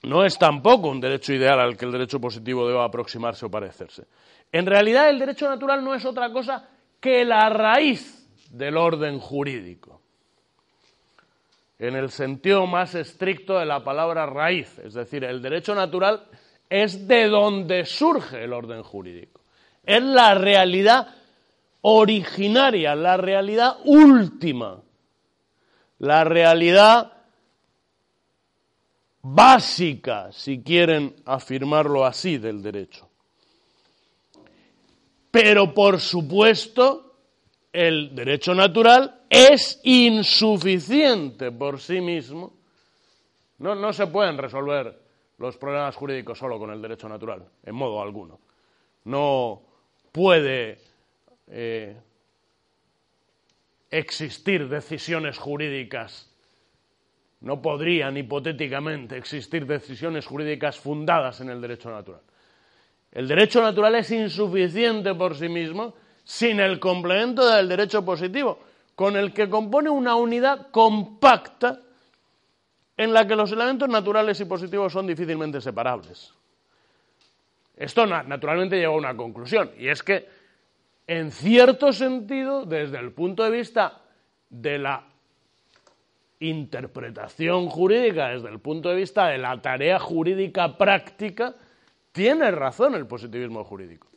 [0.03, 4.05] no es tampoco un derecho ideal al que el derecho positivo deba aproximarse o parecerse.
[4.53, 6.69] En realidad, el derecho natural no es otra cosa
[7.01, 10.01] que la raíz del orden jurídico,
[11.79, 16.27] en el sentido más estricto de la palabra raíz, es decir, el derecho natural
[16.69, 19.41] es de donde surge el orden jurídico.
[19.85, 21.09] Es la realidad
[21.81, 24.81] originaria, la realidad última,
[25.99, 27.13] la realidad
[29.23, 33.12] básica, si quieren afirmarlo así, del derecho.
[35.33, 37.14] Pero, por supuesto,
[37.72, 42.53] el derecho natural es insuficiente por sí mismo.
[43.59, 45.01] No, se pueden resolver
[45.39, 48.41] los problemas jurídicos solo con el derecho natural, en modo alguno.
[49.05, 49.62] No
[50.12, 50.78] puede
[51.47, 51.97] eh,
[53.91, 56.30] existir decisiones jurídicas,
[57.41, 62.20] no podrían hipotéticamente existir decisiones jurídicas fundadas en el derecho natural.
[63.13, 65.95] El derecho natural es insuficiente por sí mismo
[66.25, 68.59] sin el complemento del derecho positivo,
[68.95, 71.81] con el que compone una unidad compacta
[72.97, 76.33] en la que los elementos naturales y positivos son difícilmente separables.
[77.77, 80.29] Esto naturalmente lleva a una conclusión, y es que,
[81.07, 84.01] en cierto sentido, desde el punto de vista
[84.49, 85.05] de la
[86.39, 91.55] interpretación jurídica, desde el punto de vista de la tarea jurídica práctica,
[92.13, 94.09] tiene razón el positivismo jurídico.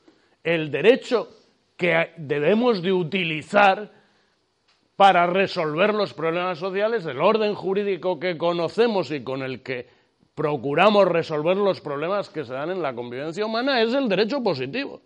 [0.44, 1.30] El derecho
[1.76, 3.92] que debemos de utilizar
[4.96, 9.88] para resolver los problemas sociales, el orden jurídico que conocemos y con el que
[10.36, 15.02] procuramos resolver los problemas que se dan en la convivencia humana es el derecho positivo.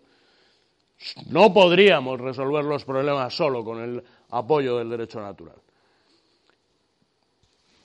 [1.28, 5.56] No podríamos resolver los problemas solo con el apoyo del derecho natural.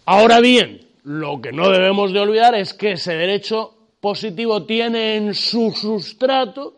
[0.05, 3.74] Ahora bien, lo que no debemos de olvidar es que ese derecho
[4.05, 6.75] positivo tiene en su sustrato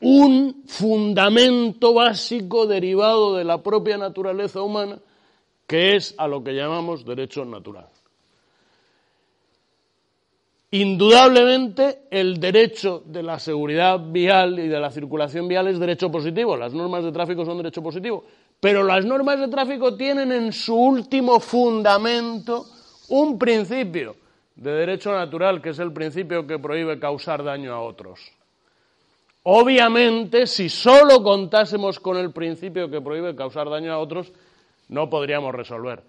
[0.00, 4.98] un fundamento básico derivado de la propia naturaleza humana
[5.66, 7.86] que es a lo que llamamos derecho natural.
[10.72, 16.58] Indudablemente, el derecho de la seguridad vial y de la circulación vial es derecho positivo.
[16.58, 18.22] Las normas de tráfico son derecho positivo.
[18.60, 22.66] Pero las normas de tráfico tienen en su último fundamento
[23.08, 24.25] un principio
[24.56, 28.32] de derecho natural, que es el principio que prohíbe causar daño a otros.
[29.42, 34.32] Obviamente, si solo contásemos con el principio que prohíbe causar daño a otros,
[34.88, 36.02] no podríamos resolver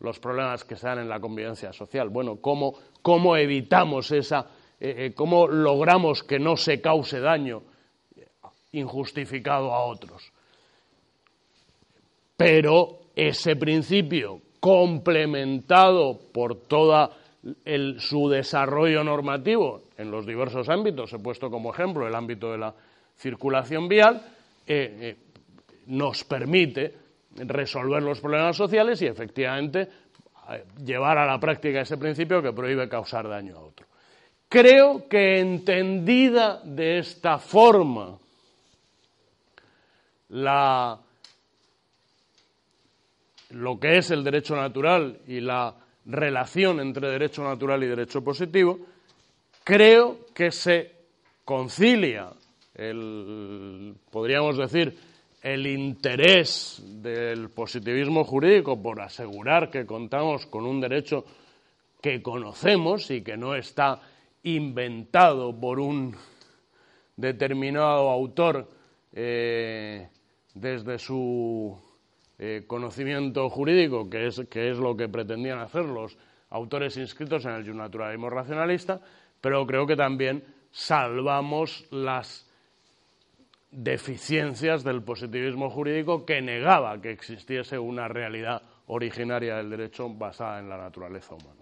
[0.00, 2.08] los problemas que se dan en la convivencia social.
[2.08, 4.46] Bueno, ¿cómo, cómo evitamos esa,
[4.80, 7.62] eh, eh, cómo logramos que no se cause daño
[8.72, 10.30] injustificado a otros?
[12.36, 16.56] Pero ese principio, complementado por
[17.42, 22.58] todo su desarrollo normativo en los diversos ámbitos, he puesto como ejemplo el ámbito de
[22.58, 22.74] la
[23.16, 24.22] circulación vial,
[24.66, 25.16] eh,
[25.86, 26.94] nos permite
[27.36, 29.88] resolver los problemas sociales y efectivamente
[30.50, 33.86] eh, llevar a la práctica ese principio que prohíbe causar daño a otro.
[34.48, 38.18] Creo que entendida de esta forma
[43.50, 45.74] lo que es el derecho natural y la
[46.06, 48.78] relación entre derecho natural y derecho positivo,
[49.64, 50.92] creo que se
[51.44, 52.30] concilia
[52.74, 54.96] el, podríamos decir,
[55.42, 61.24] el interés del positivismo jurídico por asegurar que contamos con un derecho
[62.00, 64.00] que conocemos y que no está
[64.44, 66.16] inventado por un
[67.16, 68.68] determinado autor
[69.12, 70.08] eh,
[70.54, 71.76] desde su
[72.44, 76.18] eh, conocimiento jurídico, que es, que es lo que pretendían hacer los
[76.50, 79.00] autores inscritos en el naturalismo racionalista,
[79.40, 82.50] pero creo que también salvamos las
[83.70, 90.68] deficiencias del positivismo jurídico que negaba que existiese una realidad originaria del derecho basada en
[90.68, 91.61] la naturaleza humana.